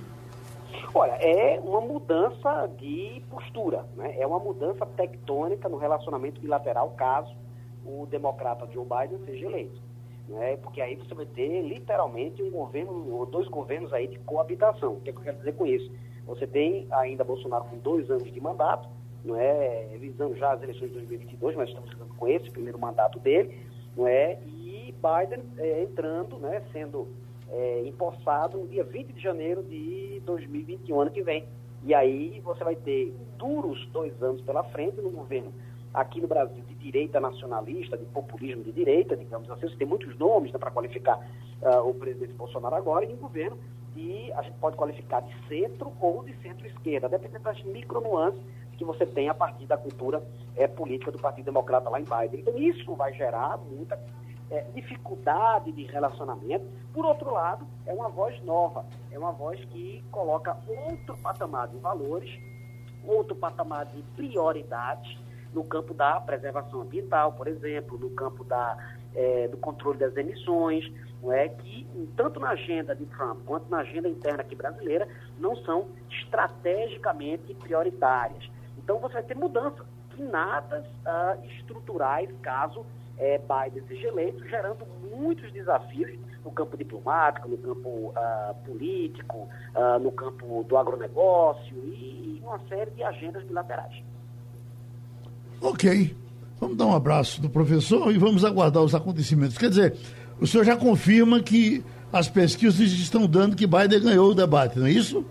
[0.93, 4.15] Olha, é uma mudança de postura, né?
[4.19, 7.33] é uma mudança tectônica no relacionamento bilateral caso
[7.85, 9.79] o democrata Joe Biden seja eleito.
[10.27, 10.57] Né?
[10.57, 14.93] Porque aí você vai ter literalmente um governo, ou dois governos aí de coabitação.
[14.93, 15.91] O que, é que eu quero dizer com isso?
[16.25, 18.89] Você tem ainda Bolsonaro com dois anos de mandato,
[19.23, 19.87] não é?
[19.99, 24.39] visando já as eleições de 2022, mas estamos com esse primeiro mandato dele, não é?
[24.45, 27.07] e Biden é, entrando, né, sendo
[27.49, 31.45] é, empossado no dia 20 de janeiro de 2021, ano que vem.
[31.83, 35.51] E aí você vai ter duros dois anos pela frente no governo
[35.93, 40.17] aqui no Brasil de direita nacionalista, de populismo de direita, digamos assim, você tem muitos
[40.17, 41.19] nomes né, para qualificar
[41.61, 43.57] uh, o presidente Bolsonaro agora, e um governo
[43.93, 48.41] que a gente pode qualificar de centro ou de centro-esquerda, dependendo das micro-nuances
[48.81, 50.23] que você tem a partir da cultura
[50.55, 52.39] é, política do Partido Democrata lá em Biden.
[52.39, 53.99] Então isso vai gerar muita
[54.49, 56.65] é, dificuldade de relacionamento.
[56.91, 61.77] Por outro lado, é uma voz nova, é uma voz que coloca outro patamar de
[61.77, 62.31] valores,
[63.05, 65.15] outro patamar de prioridades
[65.53, 68.77] no campo da preservação ambiental, por exemplo, no campo da,
[69.13, 70.91] é, do controle das emissões,
[71.21, 75.55] não é que tanto na agenda de Trump quanto na agenda interna aqui brasileira não
[75.57, 78.49] são estrategicamente prioritárias.
[78.83, 82.85] Então você vai ter mudanças finadas uh, estruturais caso
[83.17, 89.99] é, Biden seja eleito, gerando muitos desafios no campo diplomático, no campo uh, político, uh,
[89.99, 94.03] no campo do agronegócio e, e uma série de agendas bilaterais.
[95.61, 96.15] Ok.
[96.59, 99.57] Vamos dar um abraço do professor e vamos aguardar os acontecimentos.
[99.57, 99.97] Quer dizer,
[100.39, 104.87] o senhor já confirma que as pesquisas estão dando que Biden ganhou o debate, não
[104.87, 105.25] é isso?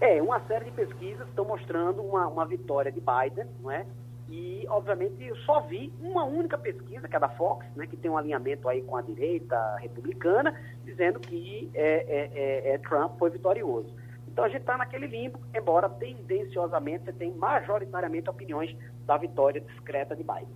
[0.00, 3.84] É, uma série de pesquisas estão mostrando uma, uma vitória de Biden, não é?
[4.30, 8.10] E, obviamente, eu só vi uma única pesquisa, que é da Fox, né, que tem
[8.10, 13.30] um alinhamento aí com a direita republicana, dizendo que é, é, é, é Trump foi
[13.30, 13.94] vitorioso.
[14.30, 20.14] Então a gente está naquele limbo, embora tendenciosamente você tem majoritariamente opiniões da vitória discreta
[20.14, 20.46] de Biden.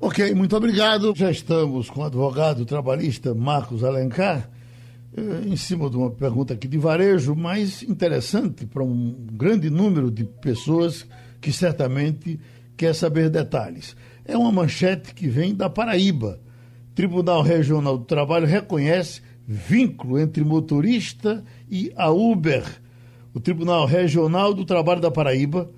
[0.00, 1.14] Ok, muito obrigado.
[1.16, 4.48] Já estamos com o advogado trabalhista Marcos Alencar,
[5.46, 10.24] em cima de uma pergunta aqui de varejo, mas interessante para um grande número de
[10.24, 11.06] pessoas
[11.40, 12.40] que certamente
[12.76, 13.96] quer saber detalhes.
[14.24, 16.40] É uma manchete que vem da Paraíba.
[16.94, 22.64] Tribunal Regional do Trabalho reconhece vínculo entre motorista e a Uber.
[23.32, 25.70] O Tribunal Regional do Trabalho da Paraíba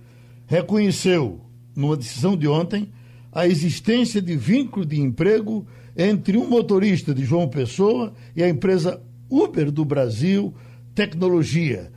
[0.47, 1.41] reconheceu,
[1.75, 2.89] numa decisão de ontem,
[3.33, 9.03] a existência de vínculo de emprego entre um motorista de João Pessoa e a empresa
[9.31, 10.55] Uber do Brasil
[10.95, 11.91] Tecnologia.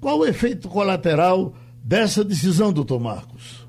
[0.00, 3.66] Qual o efeito colateral dessa decisão, doutor Marcos?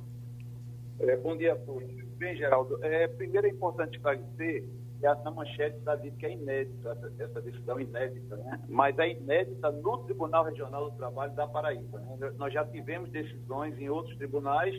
[0.99, 1.89] É, bom dia a todos.
[2.17, 4.63] Bem, Geraldo, é, primeiro é importante esclarecer
[4.99, 8.59] que a manchete está dizendo que é inédita, essa, essa, decisão inédita, né?
[8.67, 11.99] mas é inédita no Tribunal Regional do Trabalho da Paraíba.
[11.99, 12.31] Né?
[12.37, 14.73] Nós já tivemos decisões em outros tribunais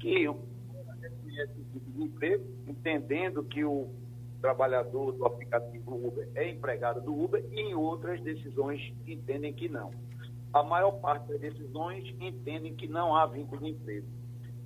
[0.00, 0.40] que o
[1.96, 3.88] emprego, entendendo que o,
[4.42, 9.90] trabalhador do aplicativo Uber é empregado do Uber e em outras decisões entendem que não.
[10.52, 14.06] A maior parte das decisões entendem que não há vínculo de emprego.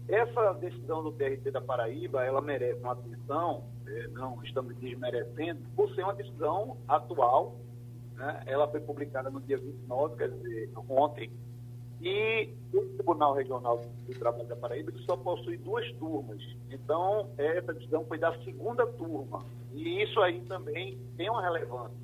[0.08, 5.92] Essa decisão do TRT da Paraíba, ela merece uma atenção, eh, não estamos desmerecendo, por
[5.94, 7.56] ser uma decisão atual,
[8.14, 8.42] né?
[8.46, 11.30] ela foi publicada no dia 29, quer dizer, ontem,
[12.00, 16.42] e o Tribunal Regional do Trabalho da Paraíba só possui duas turmas.
[16.70, 19.44] Então, essa decisão foi da segunda turma.
[19.72, 21.96] E isso aí também tem uma relevância,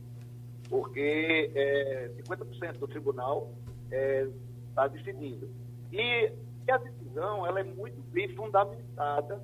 [0.68, 3.50] porque é, 50% do tribunal
[3.84, 4.28] está é,
[4.74, 5.48] tá decidindo.
[5.90, 6.32] E,
[6.66, 9.42] e a decisão ela é muito bem fundamentada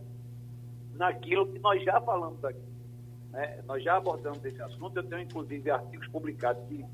[0.94, 2.68] naquilo que nós já falamos aqui.
[3.30, 3.62] Né?
[3.66, 6.84] Nós já abordamos esse assunto, eu tenho inclusive artigos publicados que,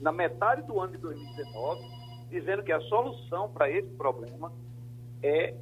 [0.00, 1.97] na metade do ano de 2019
[2.30, 4.52] dizendo que a solução para esse problema
[5.22, 5.54] é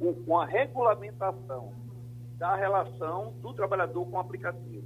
[0.00, 1.72] uma regulamentação
[2.38, 4.84] da relação do trabalhador com o aplicativo.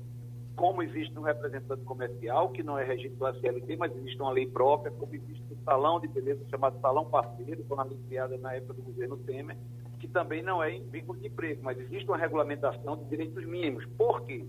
[0.54, 4.46] Como existe um representante comercial, que não é regido pela CLT, mas existe uma lei
[4.46, 8.82] própria, como existe um salão de beleza chamado Salão Parceiro, foi anunciada na época do
[8.82, 9.56] governo Temer,
[9.98, 13.84] que também não é em vínculo de emprego, mas existe uma regulamentação de direitos mínimos.
[13.98, 14.46] Por quê?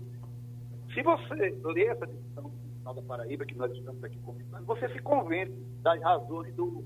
[0.94, 2.50] Se você ler essa decisão
[2.94, 6.84] da Paraíba, que nós estamos aqui comentando, você se convence das razões do,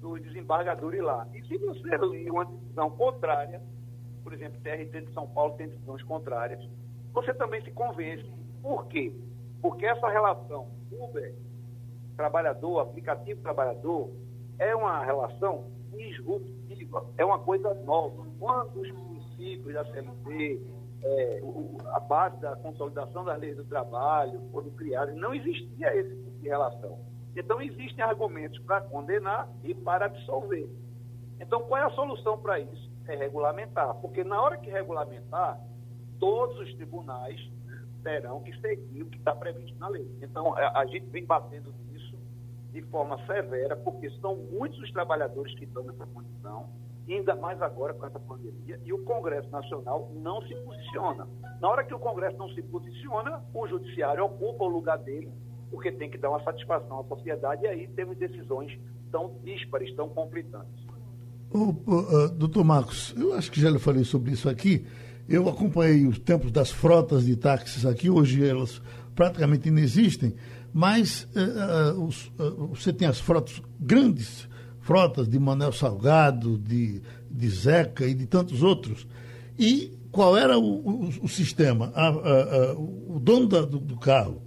[0.00, 1.26] do desembargador ir lá.
[1.34, 3.62] E se você ler uma decisão contrária,
[4.22, 6.60] por exemplo, TRT de São Paulo tem decisões contrárias,
[7.12, 8.30] você também se convence.
[8.62, 9.12] Por quê?
[9.62, 11.34] Porque essa relação Uber,
[12.16, 14.10] trabalhador, aplicativo trabalhador,
[14.58, 18.26] é uma relação disruptiva, é uma coisa nova.
[18.38, 20.60] Quando os princípios da CLT,
[21.02, 21.40] é,
[21.92, 26.48] a base da consolidação das leis do trabalho foram criadas, não existia esse tipo de
[26.48, 26.98] relação.
[27.36, 30.68] Então, existem argumentos para condenar e para absolver.
[31.38, 32.90] Então, qual é a solução para isso?
[33.06, 35.58] É regulamentar, porque na hora que regulamentar,
[36.18, 37.40] todos os tribunais
[38.02, 40.08] terão que seguir o que está previsto na lei.
[40.22, 42.18] Então, a, a gente vem batendo nisso
[42.72, 46.68] de forma severa, porque são muitos os trabalhadores que estão nessa condição
[47.14, 51.26] ainda mais agora com essa pandemia, e o Congresso Nacional não se posiciona.
[51.60, 55.30] Na hora que o Congresso não se posiciona, o Judiciário ocupa o lugar dele,
[55.70, 58.78] porque tem que dar uma satisfação à sociedade, e aí temos decisões
[59.10, 60.86] tão díspares, tão conflitantes.
[61.52, 64.86] O, uh, doutor Marcos, eu acho que já lhe falei sobre isso aqui.
[65.28, 68.80] Eu acompanhei os tempos das frotas de táxis aqui, hoje elas
[69.14, 70.34] praticamente inexistem,
[70.72, 72.32] mas uh, uh, os,
[72.70, 74.48] você tem as frotas grandes
[74.80, 79.06] frotas de Manel Salgado, de, de Zeca e de tantos outros.
[79.58, 81.92] E qual era o, o, o sistema?
[81.94, 84.42] A, a, a, o dono da, do, do, carro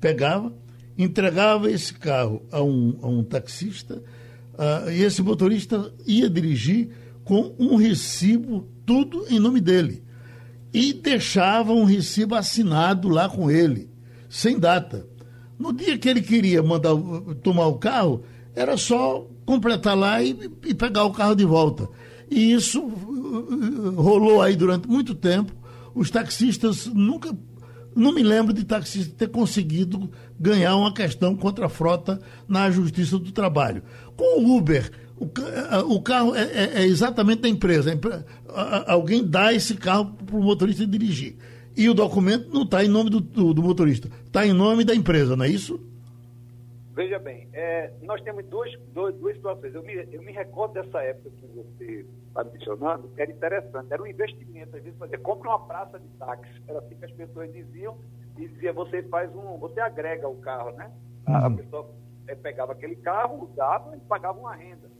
[0.00, 0.52] pegava,
[0.96, 4.02] entregava esse carro a um, um taxista
[4.92, 6.90] e esse motorista ia dirigir
[7.24, 10.02] com um recibo, tudo em nome dele.
[10.72, 13.88] E deixava um recibo assinado lá com ele,
[14.28, 15.06] sem data.
[15.58, 16.94] No dia que ele queria mandar
[17.42, 18.22] tomar o carro,
[18.54, 21.88] era só completar lá e, e pegar o carro de volta.
[22.30, 25.54] E isso uh, uh, rolou aí durante muito tempo.
[25.94, 27.34] Os taxistas nunca.
[27.96, 33.18] Não me lembro de taxista ter conseguido ganhar uma questão contra a frota na Justiça
[33.18, 33.82] do Trabalho.
[34.14, 37.98] Com o Uber, o, uh, carro é, é, é, exatamente da empresa.
[38.86, 41.36] Alguém dá esse carro para o motorista dirigir.
[41.74, 45.34] E o documento não está em nome do, do motorista, está em nome da empresa,
[45.34, 45.80] não é isso?
[46.98, 49.72] Veja bem, é, nós temos dois, dois, duas situações.
[49.72, 54.02] Eu me, eu me recordo dessa época que você está mencionando, que era interessante, era
[54.02, 54.76] um investimento.
[54.76, 57.96] Às vezes, fazer, compra uma praça de táxi, era assim que as pessoas diziam,
[58.36, 60.90] e dizia, você faz um, você agrega o carro, né?
[61.24, 61.56] A, a uhum.
[61.58, 61.88] pessoa
[62.26, 64.90] é, pegava aquele carro, usava e pagava uma renda.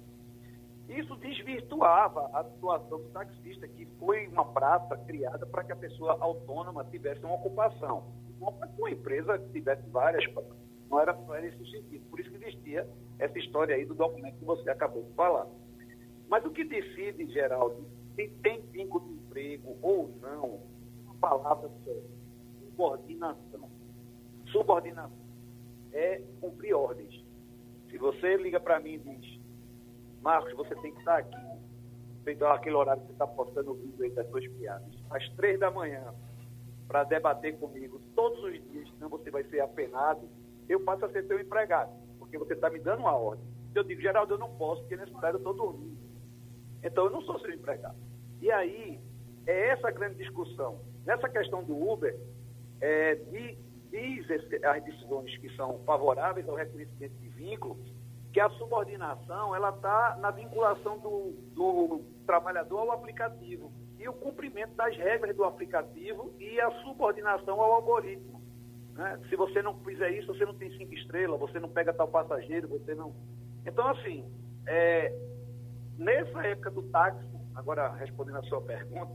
[0.89, 6.17] Isso desvirtuava a situação do taxista, que foi uma praça criada para que a pessoa
[6.21, 8.05] autônoma tivesse uma ocupação.
[8.41, 10.25] Uma, uma empresa tivesse várias
[10.91, 12.05] não era, não era esse sentido.
[12.11, 15.47] Por isso que existia essa história aí do documento que você acabou de falar.
[16.29, 20.61] Mas o que decide, Geraldo, se tem vínculo de emprego ou não,
[21.05, 21.93] uma palavra só,
[22.61, 23.71] subordinação.
[24.47, 25.29] Subordinação
[25.93, 27.25] é cumprir ordens.
[27.91, 29.41] Se você liga para mim e diz,
[30.23, 31.37] Marcos, você tem que estar aqui,
[32.25, 35.59] feito aquele horário que você está postando o vídeo aí das suas piadas, às três
[35.59, 36.15] da manhã,
[36.87, 40.29] para debater comigo todos os dias, senão você vai ser apenado
[40.69, 43.45] eu passo a ser seu empregado, porque você está me dando uma ordem.
[43.75, 45.99] Eu digo, Geraldo, eu não posso, porque nesse horário eu estou dormindo.
[46.83, 47.97] Então, eu não sou seu empregado.
[48.41, 49.01] E aí,
[49.47, 50.81] é essa grande discussão.
[51.05, 52.19] Nessa questão do Uber,
[52.81, 53.15] é,
[53.91, 57.79] diz as decisões que são favoráveis ao reconhecimento de vínculo,
[58.33, 63.73] que a subordinação ela está na vinculação do, do trabalhador ao aplicativo.
[63.99, 68.38] e o cumprimento das regras do aplicativo e a subordinação ao algoritmo.
[68.99, 69.17] Né?
[69.29, 72.67] Se você não fizer isso, você não tem cinco estrelas, você não pega tal passageiro,
[72.67, 73.15] você não.
[73.65, 74.25] Então, assim,
[74.67, 75.15] é,
[75.97, 77.25] nessa época do táxi,
[77.55, 79.13] agora respondendo a sua pergunta,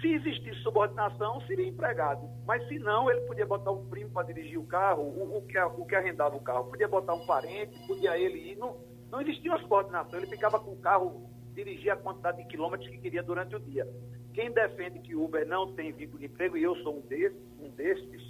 [0.00, 2.30] se existisse subordinação, seria empregado.
[2.46, 5.58] Mas se não, ele podia botar um primo para dirigir o carro, o, o, que,
[5.58, 8.56] o que arrendava o carro, podia botar um parente, podia ele ir.
[8.58, 8.76] Não,
[9.10, 12.98] não existia uma subordinação, ele ficava com o carro, dirigia a quantidade de quilômetros que
[12.98, 13.88] queria durante o dia.
[14.32, 17.68] Quem defende que Uber não tem vínculo de emprego, e eu sou um desses, um
[17.70, 18.29] desses,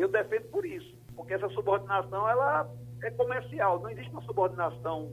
[0.00, 0.96] eu defendo por isso.
[1.14, 2.70] Porque essa subordinação, ela
[3.02, 3.80] é comercial.
[3.80, 5.12] Não existe uma subordinação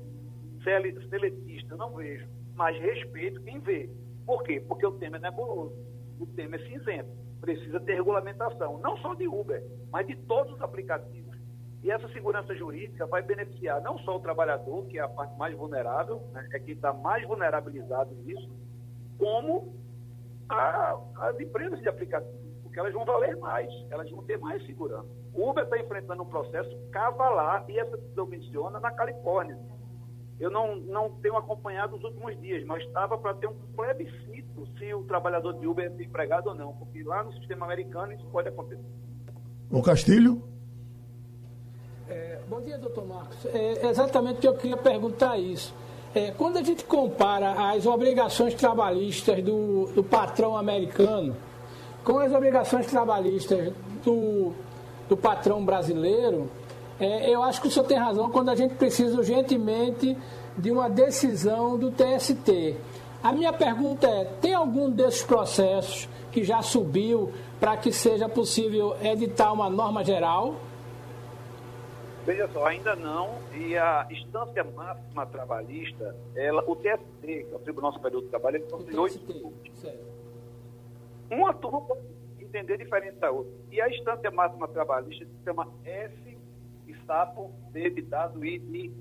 [1.09, 2.27] seletista, não vejo.
[2.55, 3.89] Mas respeito quem vê.
[4.25, 4.63] Por quê?
[4.67, 5.75] Porque o tema é nebuloso,
[6.19, 7.09] o tema é cinzento.
[7.39, 11.35] Precisa ter regulamentação, não só de Uber, mas de todos os aplicativos.
[11.83, 15.55] E essa segurança jurídica vai beneficiar não só o trabalhador, que é a parte mais
[15.55, 18.49] vulnerável, né, é quem está mais vulnerabilizado nisso,
[19.19, 19.75] como
[20.49, 22.44] a, as empresas de aplicativos,
[22.75, 25.07] porque elas vão valer mais, elas vão ter mais segurança.
[25.33, 29.57] O Uber está enfrentando um processo cavalar, e essa decisão menciona, na Califórnia
[30.37, 34.93] eu não, não tenho acompanhado os últimos dias, mas estava para ter um plebiscito se
[34.93, 38.49] o trabalhador de Uber é empregado ou não, porque lá no sistema americano isso pode
[38.49, 38.83] acontecer.
[39.71, 40.43] O Castilho?
[42.09, 43.45] É, bom dia, doutor Marcos.
[43.45, 45.73] É exatamente o que eu queria perguntar isso.
[46.13, 51.37] É, quando a gente compara as obrigações trabalhistas do, do patrão americano
[52.05, 54.53] com as obrigações trabalhistas do,
[55.09, 56.47] do patrão brasileiro,
[56.99, 60.15] é, eu acho que o senhor tem razão quando a gente precisa urgentemente
[60.55, 62.77] de uma decisão do TST.
[63.23, 68.95] A minha pergunta é: tem algum desses processos que já subiu para que seja possível
[69.01, 70.55] editar uma norma geral?
[72.23, 73.35] Veja só, ainda não.
[73.53, 78.57] E a instância máxima trabalhista, ela, o TST, que é o Tribunal Superior do Trabalho,
[78.57, 79.53] ele possui oito
[81.29, 82.01] Uma turma pode
[82.39, 83.51] entender diferente da outra.
[83.71, 86.25] E a instância máxima trabalhista se chama S
[87.05, 88.91] sapo debitado e de,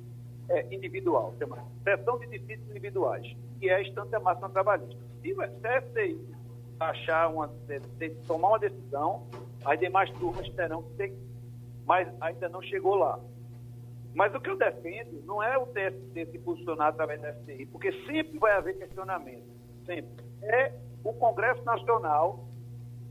[0.49, 5.01] é, individual, chama seção de difíceis individuais, que é a instância máxima trabalhista.
[5.23, 6.21] Se o STI
[6.79, 7.51] achar uma,
[8.27, 9.27] tomar uma decisão,
[9.65, 11.15] as demais turmas terão que ter,
[11.87, 13.19] mas ainda não chegou lá.
[14.15, 17.91] Mas o que eu defendo não é o TST se posicionar através da STI, porque
[18.07, 19.45] sempre vai haver questionamento,
[19.87, 20.25] sempre.
[20.43, 20.73] É
[21.05, 22.49] o Congresso Nacional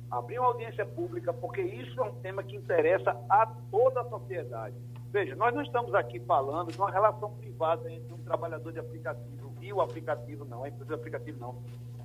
[0.09, 4.75] abrir uma audiência pública, porque isso é um tema que interessa a toda a sociedade.
[5.11, 9.53] Veja, nós não estamos aqui falando de uma relação privada entre um trabalhador de aplicativo
[9.61, 11.61] e o aplicativo, não, a empresa de aplicativo, não.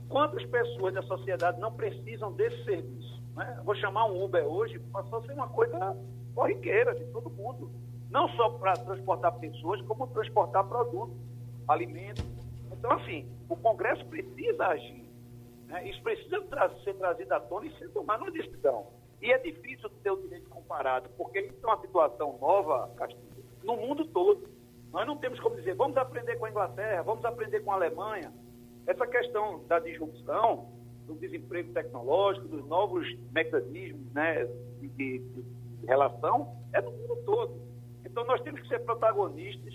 [0.09, 3.22] Quantas pessoas da sociedade não precisam desse serviço?
[3.34, 3.61] Né?
[3.64, 5.97] Vou chamar um Uber hoje, passou a ser uma coisa
[6.34, 7.70] corriqueira de todo mundo.
[8.11, 11.16] Não só para transportar pessoas, como transportar produtos,
[11.66, 12.24] alimentos.
[12.72, 15.08] Então, assim, o Congresso precisa agir.
[15.69, 15.89] Né?
[15.89, 16.41] Isso precisa
[16.83, 18.87] ser trazido à tona e ser tomado uma decisão.
[19.21, 23.77] E é difícil ter o direito comparado, porque isso é uma situação nova, Castilho, no
[23.77, 24.49] mundo todo.
[24.93, 28.33] Nós não temos como dizer, vamos aprender com a Inglaterra, vamos aprender com a Alemanha.
[28.87, 30.73] Essa questão da disrupção,
[31.07, 34.47] do desemprego tecnológico, dos novos mecanismos né,
[34.81, 37.61] de, de relação, é no mundo todo.
[38.05, 39.75] Então nós temos que ser protagonistas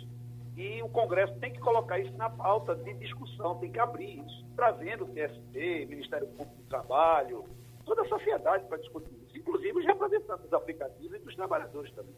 [0.55, 4.45] e o Congresso tem que colocar isso na pauta de discussão, tem que abrir isso,
[4.55, 7.45] trazendo o TST, Ministério Público do Trabalho,
[7.85, 12.13] toda a sociedade para discutir isso, inclusive os representantes dos aplicativos e dos trabalhadores também.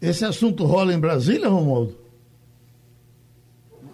[0.00, 1.96] Esse assunto rola em Brasília, Romualdo?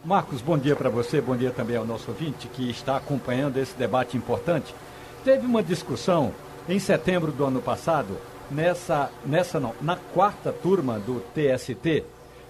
[0.05, 3.77] Marcos, bom dia para você, bom dia também ao nosso ouvinte que está acompanhando esse
[3.77, 4.75] debate importante.
[5.23, 6.33] Teve uma discussão
[6.69, 8.17] em setembro do ano passado,
[8.51, 12.05] nessa, nessa não, na quarta turma do TST,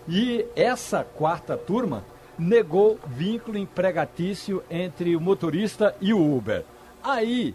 [0.08, 2.02] e essa quarta turma
[2.38, 6.64] negou vínculo empregatício entre o motorista e o Uber.
[7.02, 7.54] Aí,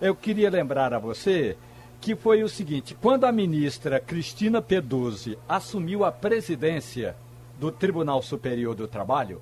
[0.00, 1.56] eu queria lembrar a você
[2.00, 7.16] que foi o seguinte: quando a ministra Cristina Peduzzi assumiu a presidência
[7.58, 9.40] do Tribunal Superior do Trabalho,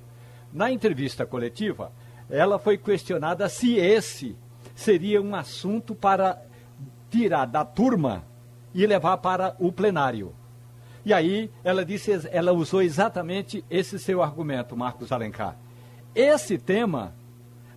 [0.53, 1.91] na entrevista coletiva,
[2.29, 4.35] ela foi questionada se esse
[4.73, 6.41] seria um assunto para
[7.11, 8.23] tirar da turma
[8.73, 10.33] e levar para o plenário.
[11.05, 15.55] E aí ela disse, ela usou exatamente esse seu argumento, Marcos Alencar.
[16.15, 17.13] Esse tema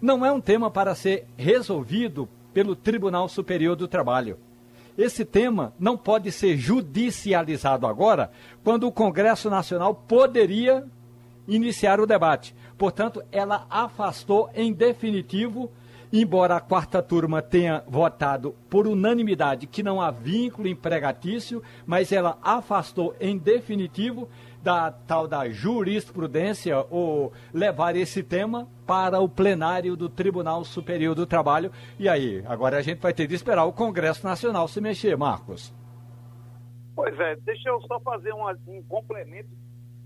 [0.01, 4.39] não é um tema para ser resolvido pelo Tribunal Superior do Trabalho.
[4.97, 8.33] Esse tema não pode ser judicializado agora,
[8.65, 10.85] quando o Congresso Nacional poderia
[11.47, 12.55] iniciar o debate.
[12.77, 15.71] Portanto, ela afastou em definitivo
[16.13, 22.39] embora a quarta turma tenha votado por unanimidade que não há vínculo empregatício, mas ela
[22.43, 24.29] afastou em definitivo
[24.63, 31.27] da tal da jurisprudência ou levar esse tema para o plenário do Tribunal Superior do
[31.27, 31.71] Trabalho.
[31.99, 35.75] E aí, agora a gente vai ter de esperar o Congresso Nacional se mexer, Marcos.
[36.95, 39.49] Pois é, deixa eu só fazer um, um complemento.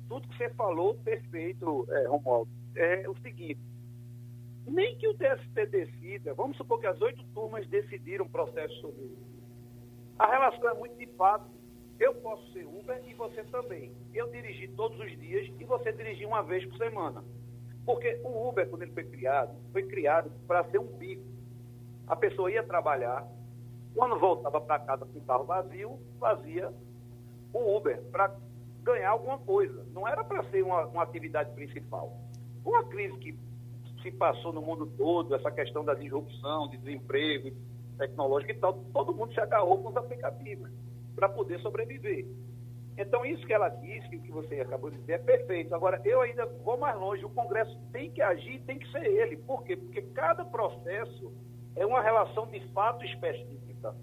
[0.09, 2.51] Tudo que você falou, perfeito, é, Romualdo.
[2.75, 3.61] É o seguinte,
[4.67, 9.05] nem que o TST decida, vamos supor que as oito turmas decidiram o processo sobre
[9.07, 9.33] isso.
[10.19, 11.51] A relação é muito de fato.
[11.99, 13.93] Eu posso ser Uber e você também.
[14.15, 17.25] Eu dirigi todos os dias e você dirigir uma vez por semana.
[17.85, 21.25] Porque o Uber, quando ele foi criado, foi criado para ser um bico.
[22.07, 23.27] A pessoa ia trabalhar,
[23.95, 26.73] quando voltava para casa com o carro vazio, fazia
[27.53, 28.37] o Uber para
[28.83, 29.85] ganhar alguma coisa.
[29.93, 32.17] Não era para ser uma, uma atividade principal.
[32.65, 33.37] Uma crise que
[34.03, 37.57] se passou no mundo todo, essa questão da disrupção, de desemprego
[37.99, 40.71] tecnológico e tal, todo mundo se agarrou com os aplicativos
[41.15, 42.27] para poder sobreviver.
[42.97, 45.75] Então, isso que ela disse, que você acabou de dizer, é perfeito.
[45.75, 47.25] Agora, eu ainda vou mais longe.
[47.25, 49.37] O Congresso tem que agir, tem que ser ele.
[49.37, 49.77] Por quê?
[49.77, 51.33] Porque cada processo
[51.75, 53.95] é uma relação de fato específica.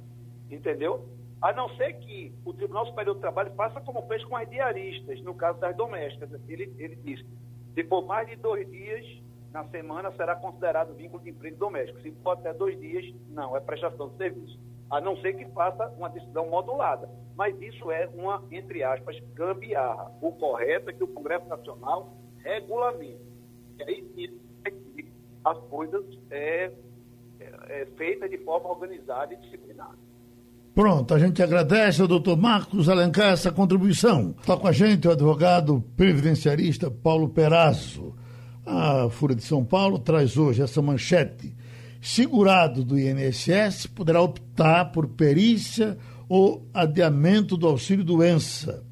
[0.50, 1.08] Entendeu?
[1.40, 5.22] A não ser que o Tribunal Superior do Trabalho faça como fez com as diaristas,
[5.22, 6.30] no caso das domésticas.
[6.50, 7.26] Ele, ele disse,
[7.76, 9.06] se for mais de dois dias
[9.52, 12.02] na semana, será considerado vínculo de emprego doméstico.
[12.02, 15.88] Se for até dois dias, não, é prestação de serviço a não ser que faça
[15.98, 17.10] uma decisão modulada.
[17.36, 20.12] Mas isso é uma, entre aspas, gambiarra.
[20.22, 23.22] O correto é que o Congresso Nacional regulamente.
[23.80, 24.40] E aí
[25.46, 26.72] as coisas é,
[27.40, 29.98] é, é feitas de forma organizada e disciplinada.
[30.74, 34.36] Pronto, a gente agradece ao doutor Marcos Alencar essa contribuição.
[34.40, 38.16] Está com a gente o advogado previdenciarista Paulo Perazzo.
[38.72, 41.56] A Fúria de São Paulo traz hoje essa manchete
[42.00, 45.98] segurado do INSS poderá optar por perícia
[46.30, 48.84] ou adiamento do auxílio-doença.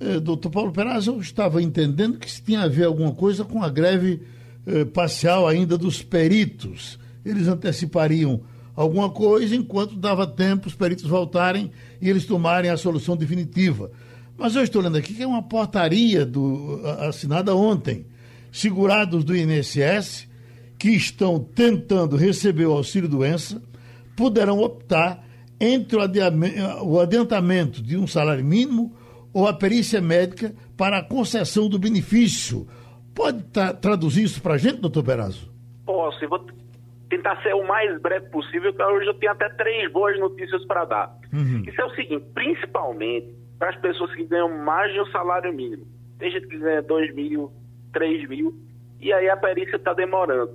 [0.00, 3.62] Eh, doutor Paulo Peraz, eu estava entendendo que se tinha a ver alguma coisa com
[3.62, 4.22] a greve
[4.66, 6.98] eh, parcial ainda dos peritos.
[7.22, 8.40] Eles antecipariam
[8.74, 11.70] alguma coisa enquanto dava tempo os peritos voltarem
[12.00, 13.90] e eles tomarem a solução definitiva.
[14.38, 18.06] Mas eu estou lendo aqui que é uma portaria do, assinada ontem.
[18.52, 20.28] Segurados do INSS
[20.78, 23.62] que estão tentando receber o auxílio-doença
[24.16, 25.24] poderão optar
[25.60, 25.98] entre
[26.82, 28.96] o adiantamento de um salário mínimo
[29.32, 32.66] ou a perícia médica para a concessão do benefício.
[33.14, 33.44] Pode
[33.80, 35.52] traduzir isso para a gente, doutor Perazzo?
[35.84, 36.46] Posso, vou
[37.10, 40.84] tentar ser o mais breve possível, porque hoje eu tenho até três boas notícias para
[40.86, 41.18] dar.
[41.32, 41.62] Uhum.
[41.66, 45.86] Isso é o seguinte, principalmente para as pessoas que ganham mais de um salário mínimo.
[46.18, 47.52] Tem gente que ganha 2 mil,
[47.92, 48.54] 3 mil,
[49.00, 50.52] e aí a perícia está demorando.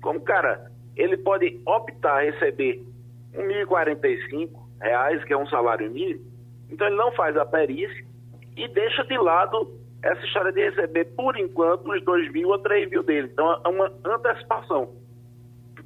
[0.00, 2.84] Como, cara, ele pode optar a receber
[3.32, 6.24] R$ 1.045, que é um salário mínimo,
[6.70, 8.04] então ele não faz a perícia
[8.56, 12.88] e deixa de lado essa história de receber, por enquanto, os 2 mil ou 3
[12.90, 13.28] mil dele.
[13.32, 14.94] Então, é uma antecipação.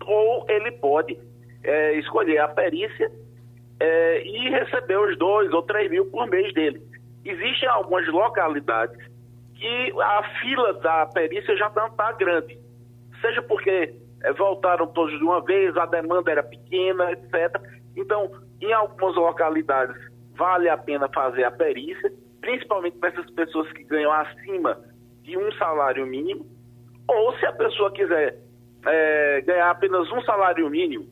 [0.07, 1.19] Ou ele pode
[1.63, 3.11] é, escolher a perícia
[3.81, 6.83] é, e receber os 2 ou 3 mil por mês dele.
[7.25, 8.99] Existem algumas localidades
[9.63, 12.59] que a fila da perícia já está grande.
[13.21, 13.95] Seja porque
[14.25, 17.63] é, voltaram todos de uma vez, a demanda era pequena, etc.
[17.97, 18.29] Então,
[18.61, 19.97] em algumas localidades,
[20.35, 24.81] vale a pena fazer a perícia, principalmente para essas pessoas que ganham acima
[25.23, 26.45] de um salário mínimo,
[27.07, 28.37] ou se a pessoa quiser
[28.85, 31.07] é, ganhar apenas um salário mínimo,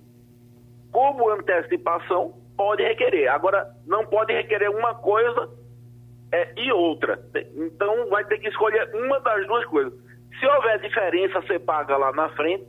[0.90, 3.28] como antecipação, pode requerer.
[3.28, 5.48] Agora, não pode requerer uma coisa
[6.32, 7.18] é, e outra.
[7.56, 9.92] Então, vai ter que escolher uma das duas coisas.
[10.38, 12.64] Se houver diferença a ser paga lá na frente,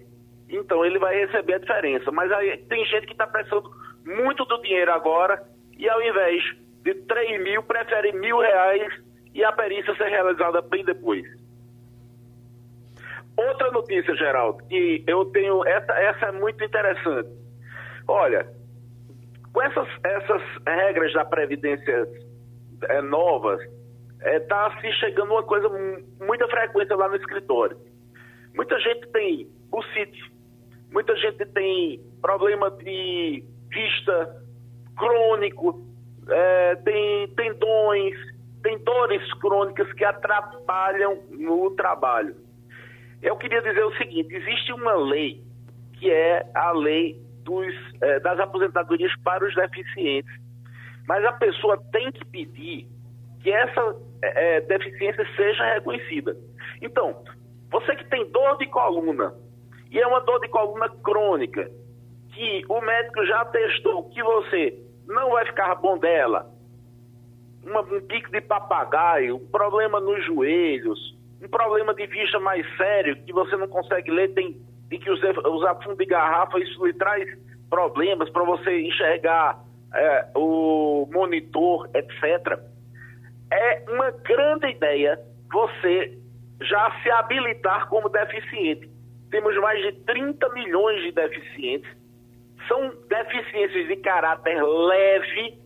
[0.49, 2.11] então ele vai receber a diferença.
[2.11, 3.69] Mas aí tem gente que está precisando
[4.05, 5.41] muito do dinheiro agora
[5.77, 6.43] e ao invés
[6.83, 8.93] de 3 mil, prefere mil reais
[9.33, 11.25] e a perícia ser realizada bem depois.
[13.37, 17.29] Outra notícia, Geraldo, que eu tenho, essa, essa é muito interessante.
[18.07, 18.45] Olha,
[19.53, 22.07] com essas, essas regras da Previdência
[22.83, 23.59] é, novas,
[24.19, 25.69] está é, tá se chegando uma coisa,
[26.19, 27.77] muita frequência lá no escritório.
[28.55, 29.47] Muita gente tem
[29.93, 30.31] sítio
[30.91, 34.43] Muita gente tem problema de vista
[34.97, 35.81] crônico,
[36.27, 38.13] é, tem tendões,
[38.61, 42.35] tem dores crônicas que atrapalham no trabalho.
[43.21, 45.41] Eu queria dizer o seguinte: existe uma lei
[45.93, 50.31] que é a lei dos, é, das aposentadorias para os deficientes,
[51.11, 52.87] mas a pessoa tem que pedir
[53.43, 56.37] que essa é, deficiência seja reconhecida.
[56.81, 57.21] Então,
[57.69, 59.35] você que tem dor de coluna,
[59.91, 61.69] e é uma dor de coluna crônica,
[62.33, 66.49] que o médico já testou que você não vai ficar bom dela,
[67.61, 73.21] uma, um pico de papagaio, um problema nos joelhos, um problema de vista mais sério,
[73.25, 74.55] que você não consegue ler, tem,
[74.89, 77.27] tem que usar, usar fundo de garrafa, isso lhe traz
[77.69, 79.59] problemas para você enxergar
[79.93, 82.59] é, o monitor, etc.
[83.51, 85.19] É uma grande ideia
[85.51, 86.17] você
[86.61, 88.89] já se habilitar como deficiente.
[89.29, 91.89] Temos mais de 30 milhões de deficientes.
[92.67, 95.57] São deficiências de caráter leve,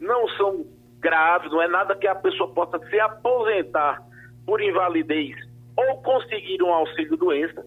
[0.00, 0.64] não são
[1.00, 4.00] graves, não é nada que a pessoa possa se aposentar
[4.46, 5.36] por invalidez
[5.76, 7.64] ou conseguir um auxílio doença.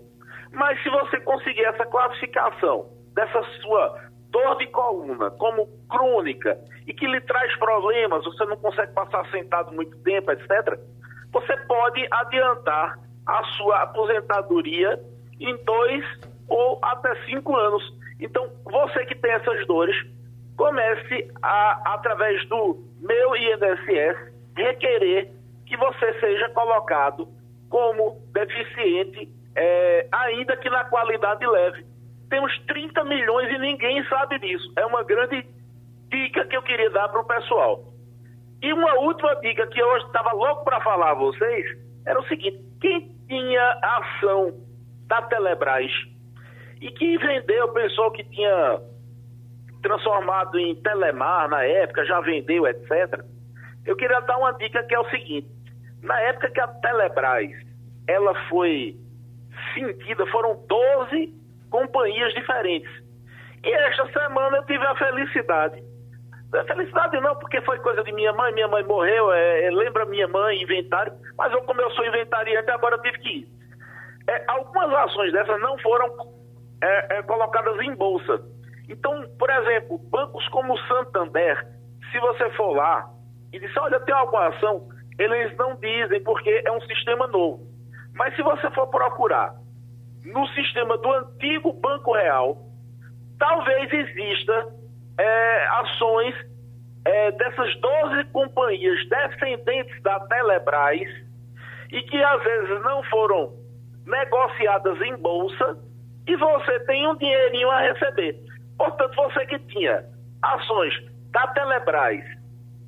[0.51, 7.07] Mas se você conseguir essa classificação dessa sua dor de coluna como crônica e que
[7.07, 10.79] lhe traz problemas, você não consegue passar sentado muito tempo, etc.,
[11.31, 14.99] você pode adiantar a sua aposentadoria
[15.39, 16.05] em dois
[16.47, 17.83] ou até cinco anos.
[18.19, 19.95] Então, você que tem essas dores,
[20.55, 25.31] comece a, através do meu INSS, requerer
[25.65, 27.27] que você seja colocado
[27.69, 31.85] como deficiente, é, ainda que na qualidade leve.
[32.29, 34.71] Temos 30 milhões e ninguém sabe disso.
[34.75, 35.45] É uma grande
[36.09, 37.83] dica que eu queria dar para o pessoal.
[38.61, 41.65] E uma última dica que eu estava louco para falar a vocês
[42.05, 44.53] era o seguinte: quem tinha ação
[45.07, 45.91] da Telebrás
[46.81, 48.81] e que vendeu, pessoal que tinha
[49.81, 53.23] transformado em Telemar na época, já vendeu, etc.
[53.85, 55.47] Eu queria dar uma dica que é o seguinte:
[56.01, 57.51] na época que a Telebrás
[58.07, 58.97] ela foi
[59.73, 61.33] sentida, foram 12
[61.69, 62.91] companhias diferentes.
[63.63, 65.83] E esta semana eu tive a felicidade.
[66.65, 70.27] Felicidade não, porque foi coisa de minha mãe, minha mãe morreu, é, é, lembra minha
[70.27, 73.47] mãe, inventário, mas eu, como eu sou inventariante, agora eu tive que ir.
[74.29, 76.07] É, algumas ações dessas não foram
[76.81, 78.41] é, é, colocadas em bolsa.
[78.87, 81.67] Então, por exemplo, bancos como o Santander,
[82.11, 83.09] se você for lá
[83.51, 84.87] e disser, olha, tem alguma ação,
[85.19, 87.67] eles não dizem porque é um sistema novo.
[88.13, 89.53] Mas se você for procurar
[90.27, 92.57] no sistema do antigo Banco Real,
[93.39, 94.67] talvez exista
[95.17, 96.35] é, ações
[97.05, 101.09] é, dessas 12 companhias descendentes da Telebrás
[101.91, 103.53] e que às vezes não foram
[104.05, 105.77] negociadas em bolsa
[106.27, 108.37] e você tem um dinheirinho a receber.
[108.77, 110.03] Portanto, você que tinha
[110.41, 110.93] ações
[111.31, 112.21] da Telebrás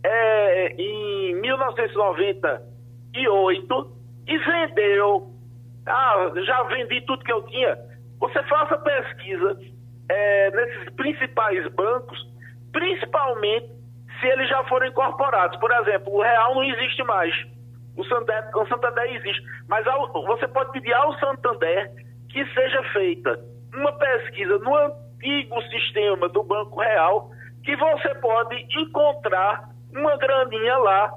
[0.03, 5.33] é, em 1998 e vendeu,
[5.89, 7.77] ah, já vendi tudo que eu tinha,
[8.19, 9.57] você faça pesquisa
[10.09, 12.19] é, nesses principais bancos,
[12.71, 13.69] principalmente
[14.19, 15.57] se eles já foram incorporados.
[15.59, 17.33] Por exemplo, o Real não existe mais.
[17.97, 19.41] O Santander, o Santander existe.
[19.67, 21.91] Mas ao, você pode pedir ao Santander
[22.29, 23.39] que seja feita
[23.73, 27.29] uma pesquisa no antigo sistema do Banco Real,
[27.63, 31.13] que você pode encontrar uma graninha lá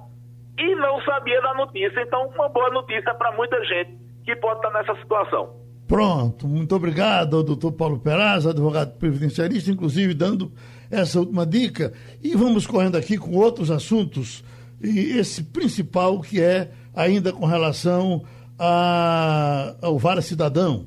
[0.58, 2.00] e não sabia da notícia.
[2.00, 5.62] Então, uma boa notícia para muita gente que pode estar nessa situação.
[5.86, 10.52] Pronto, muito obrigado ao doutor Paulo Peraz, advogado previdenciarista, inclusive dando
[10.90, 11.92] essa última dica.
[12.22, 14.42] E vamos correndo aqui com outros assuntos,
[14.80, 18.24] e esse principal que é ainda com relação
[18.58, 20.86] a, ao Vara Cidadão,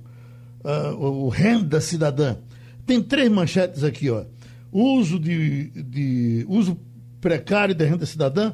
[0.98, 2.38] o Renda Cidadã.
[2.86, 4.26] Tem três manchetes aqui, ó.
[4.72, 6.78] Uso de, de uso
[7.22, 8.54] precário da renda cidadã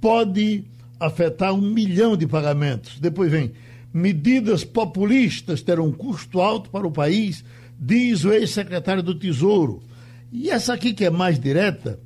[0.00, 0.64] pode
[0.98, 2.98] afetar um milhão de pagamentos.
[3.00, 3.52] Depois vem
[3.92, 7.44] medidas populistas terão custo alto para o país,
[7.78, 9.82] diz o ex-secretário do Tesouro.
[10.32, 12.00] E essa aqui que é mais direta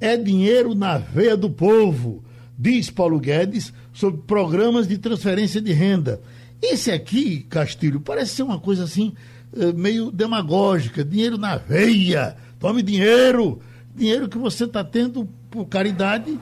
[0.00, 2.24] é dinheiro na veia do povo,
[2.58, 6.20] diz Paulo Guedes sobre programas de transferência de renda.
[6.60, 9.12] Esse aqui, Castilho, parece ser uma coisa assim
[9.56, 13.60] eh, meio demagógica, dinheiro na veia, tome dinheiro,
[13.94, 16.38] dinheiro que você está tendo por caridade,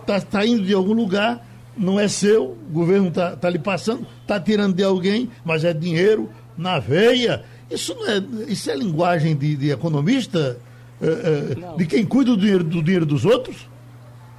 [0.00, 1.44] está tá indo de algum lugar,
[1.78, 5.72] não é seu, o governo está tá lhe passando, está tirando de alguém, mas é
[5.72, 7.44] dinheiro na veia.
[7.70, 8.18] Isso, não é,
[8.48, 10.58] isso é linguagem de, de economista?
[11.00, 13.68] É, é, de quem cuida do dinheiro, do dinheiro dos outros?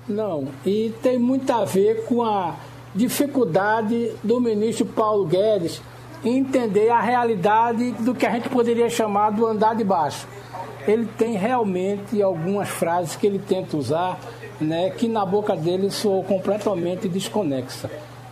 [0.08, 2.56] Não, e tem muito a ver com a
[2.94, 5.82] dificuldade do ministro Paulo Guedes
[6.24, 10.28] em entender a realidade do que a gente poderia chamar do andar de baixo.
[10.88, 14.20] Ele tem realmente algumas frases que ele tenta usar
[14.60, 17.90] né, que na boca dele soou completamente desconexa.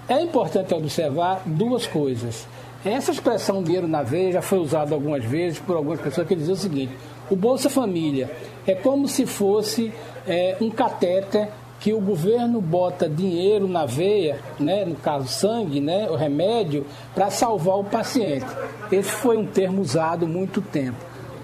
[0.07, 2.47] É importante observar duas coisas.
[2.86, 6.53] Essa expressão dinheiro na veia já foi usada algumas vezes por algumas pessoas que diziam
[6.53, 6.93] o seguinte:
[7.30, 8.32] o Bolsa Família
[8.65, 9.91] é como se fosse
[10.25, 11.49] é, um catéter
[11.80, 17.30] que o governo bota dinheiro na veia, né, no caso sangue, né, o remédio, para
[17.30, 18.45] salvar o paciente.
[18.91, 20.97] Esse foi um termo usado muito tempo.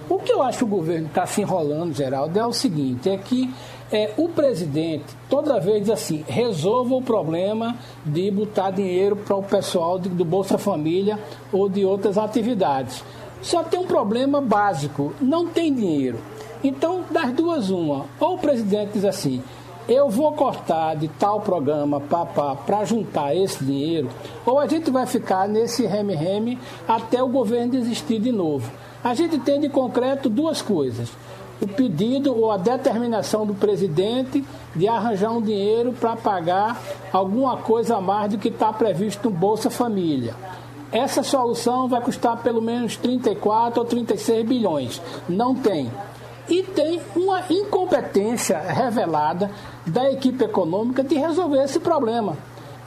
[0.10, 3.18] O que eu acho que o governo está se enrolando, Geraldo, é o seguinte: é
[3.18, 3.54] que
[3.94, 9.44] é, o presidente toda vez diz assim: resolva o problema de botar dinheiro para o
[9.44, 11.20] pessoal de, do Bolsa Família
[11.52, 13.04] ou de outras atividades.
[13.40, 16.18] Só tem um problema básico: não tem dinheiro.
[16.64, 18.06] Então, das duas, uma.
[18.20, 19.44] Ou o presidente diz assim:
[19.88, 24.10] eu vou cortar de tal programa para juntar esse dinheiro,
[24.44, 28.72] ou a gente vai ficar nesse reme-reme até o governo desistir de novo.
[29.04, 31.12] A gente tem de concreto duas coisas
[31.62, 34.44] o pedido ou a determinação do presidente
[34.76, 36.82] de arranjar um dinheiro para pagar
[37.12, 40.36] alguma coisa a mais do que está previsto no Bolsa Família.
[40.92, 45.02] Essa solução vai custar pelo menos 34 ou 36 bilhões.
[45.28, 45.92] Não tem.
[46.48, 49.50] E tem uma incompetência revelada
[49.86, 52.38] da equipe econômica de resolver esse problema.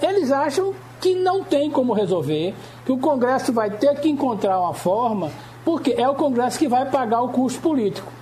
[0.01, 2.55] Eles acham que não tem como resolver,
[2.85, 5.31] que o Congresso vai ter que encontrar uma forma,
[5.65, 8.13] porque é o Congresso que vai pagar o custo político.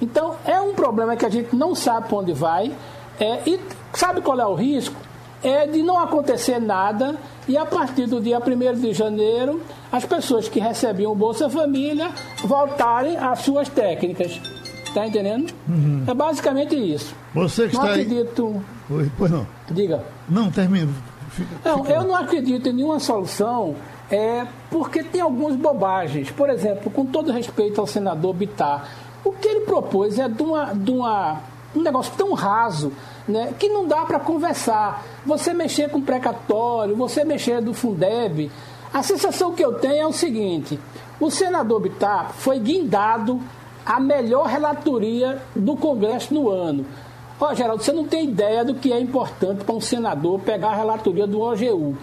[0.00, 2.72] Então, é um problema que a gente não sabe para onde vai.
[3.18, 3.60] É, e
[3.92, 4.94] sabe qual é o risco?
[5.42, 7.16] É de não acontecer nada
[7.48, 12.10] e a partir do dia 1 de janeiro, as pessoas que recebiam o Bolsa Família
[12.44, 14.40] voltarem às suas técnicas.
[14.84, 15.52] Está entendendo?
[15.68, 16.04] Uhum.
[16.06, 17.14] É basicamente isso.
[17.34, 18.62] Você que não está acredito.
[18.90, 18.96] Aí...
[18.96, 19.46] Oi, pois não.
[19.70, 20.04] Diga.
[20.28, 20.92] Não, termino.
[21.30, 23.76] Fica, não, eu não acredito em nenhuma solução
[24.10, 26.30] é, porque tem algumas bobagens.
[26.30, 28.88] Por exemplo, com todo respeito ao senador Bitar,
[29.24, 31.40] o que ele propôs é de, uma, de uma,
[31.74, 32.92] um negócio tão raso
[33.26, 35.04] né, que não dá para conversar.
[35.26, 38.50] Você mexer com precatório, você mexer do Fundeb.
[38.92, 40.78] A sensação que eu tenho é o seguinte:
[41.20, 43.40] o senador Bittar foi guindado
[43.84, 46.86] a melhor relatoria do Congresso no ano.
[47.40, 50.74] Ó, Geraldo, você não tem ideia do que é importante para um senador pegar a
[50.74, 51.96] relatoria do OGU.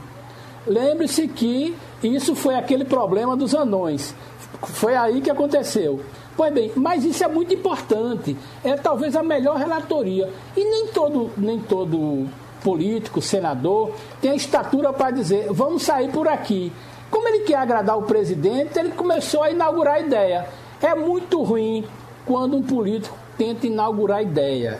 [0.65, 4.15] Lembre-se que isso foi aquele problema dos anões.
[4.63, 6.01] Foi aí que aconteceu.
[6.35, 8.35] Pois bem, mas isso é muito importante.
[8.63, 10.29] É talvez a melhor relatoria.
[10.55, 12.27] E nem todo, nem todo
[12.61, 16.73] político, senador, tem a estatura para dizer, vamos sair por aqui.
[17.11, 20.47] Como ele quer agradar o presidente, ele começou a inaugurar a ideia.
[20.81, 21.85] É muito ruim
[22.25, 24.79] quando um político tenta inaugurar a ideia.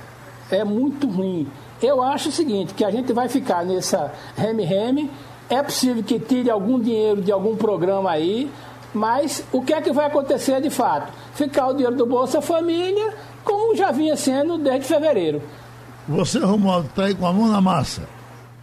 [0.51, 1.47] É muito ruim.
[1.81, 5.09] Eu acho o seguinte, que a gente vai ficar nessa reme-reme.
[5.49, 8.49] É possível que tire algum dinheiro de algum programa aí,
[8.95, 11.11] mas o que é que vai acontecer de fato?
[11.33, 15.41] Ficar o dinheiro do Bolsa Família, como já vinha sendo desde fevereiro.
[16.07, 18.03] Você, Romualdo, está aí com a mão na massa.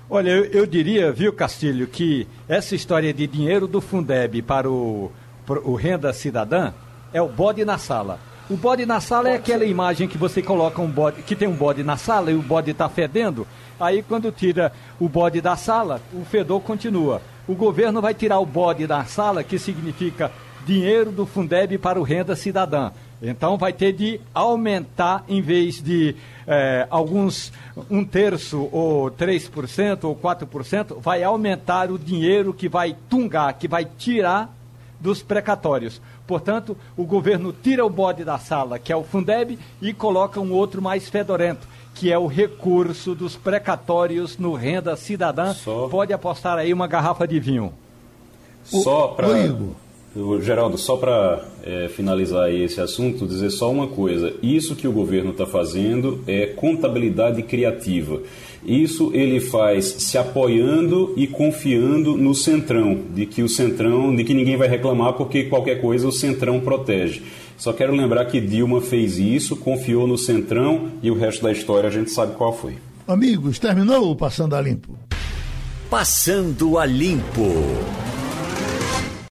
[0.09, 5.11] Olha, eu, eu, diria, viu, Castilho, que essa história de dinheiro do Fundeb para o,
[5.47, 6.72] para o Renda Cidadã
[7.12, 8.18] é o bode na sala.
[8.51, 11.55] O bode na sala é aquela imagem que você coloca um bode, que tem um
[11.55, 13.47] bode na sala e o bode está fedendo.
[13.80, 18.47] Aí quando tira o bode da sala, o fedor continua o governo vai tirar o
[18.47, 20.30] bode da sala, que significa
[20.64, 22.93] dinheiro do Fundeb para o Renda Cidadã.
[23.20, 26.16] Então vai ter de aumentar, em vez de
[26.47, 27.53] é, alguns,
[27.88, 33.84] um terço ou 3% ou 4%, vai aumentar o dinheiro que vai tungar, que vai
[33.84, 34.53] tirar
[34.99, 36.01] dos precatórios.
[36.26, 40.53] Portanto, o governo tira o bode da sala, que é o Fundeb, e coloca um
[40.53, 45.53] outro mais fedorento, que é o recurso dos precatórios no Renda Cidadã.
[45.53, 45.88] Só...
[45.88, 47.72] Pode apostar aí uma garrafa de vinho.
[48.64, 49.28] Só para.
[50.43, 55.30] Geraldo, só para é, finalizar esse assunto, dizer só uma coisa: isso que o governo
[55.30, 58.20] está fazendo é contabilidade criativa.
[58.64, 64.34] Isso ele faz se apoiando e confiando no centrão, de que o centrão, de que
[64.34, 67.22] ninguém vai reclamar porque qualquer coisa o centrão protege.
[67.63, 71.89] Só quero lembrar que Dilma fez isso, confiou no Centrão e o resto da história
[71.89, 72.75] a gente sabe qual foi.
[73.07, 74.99] Amigos, terminou o Passando a Limpo?
[75.89, 77.55] Passando a Limpo.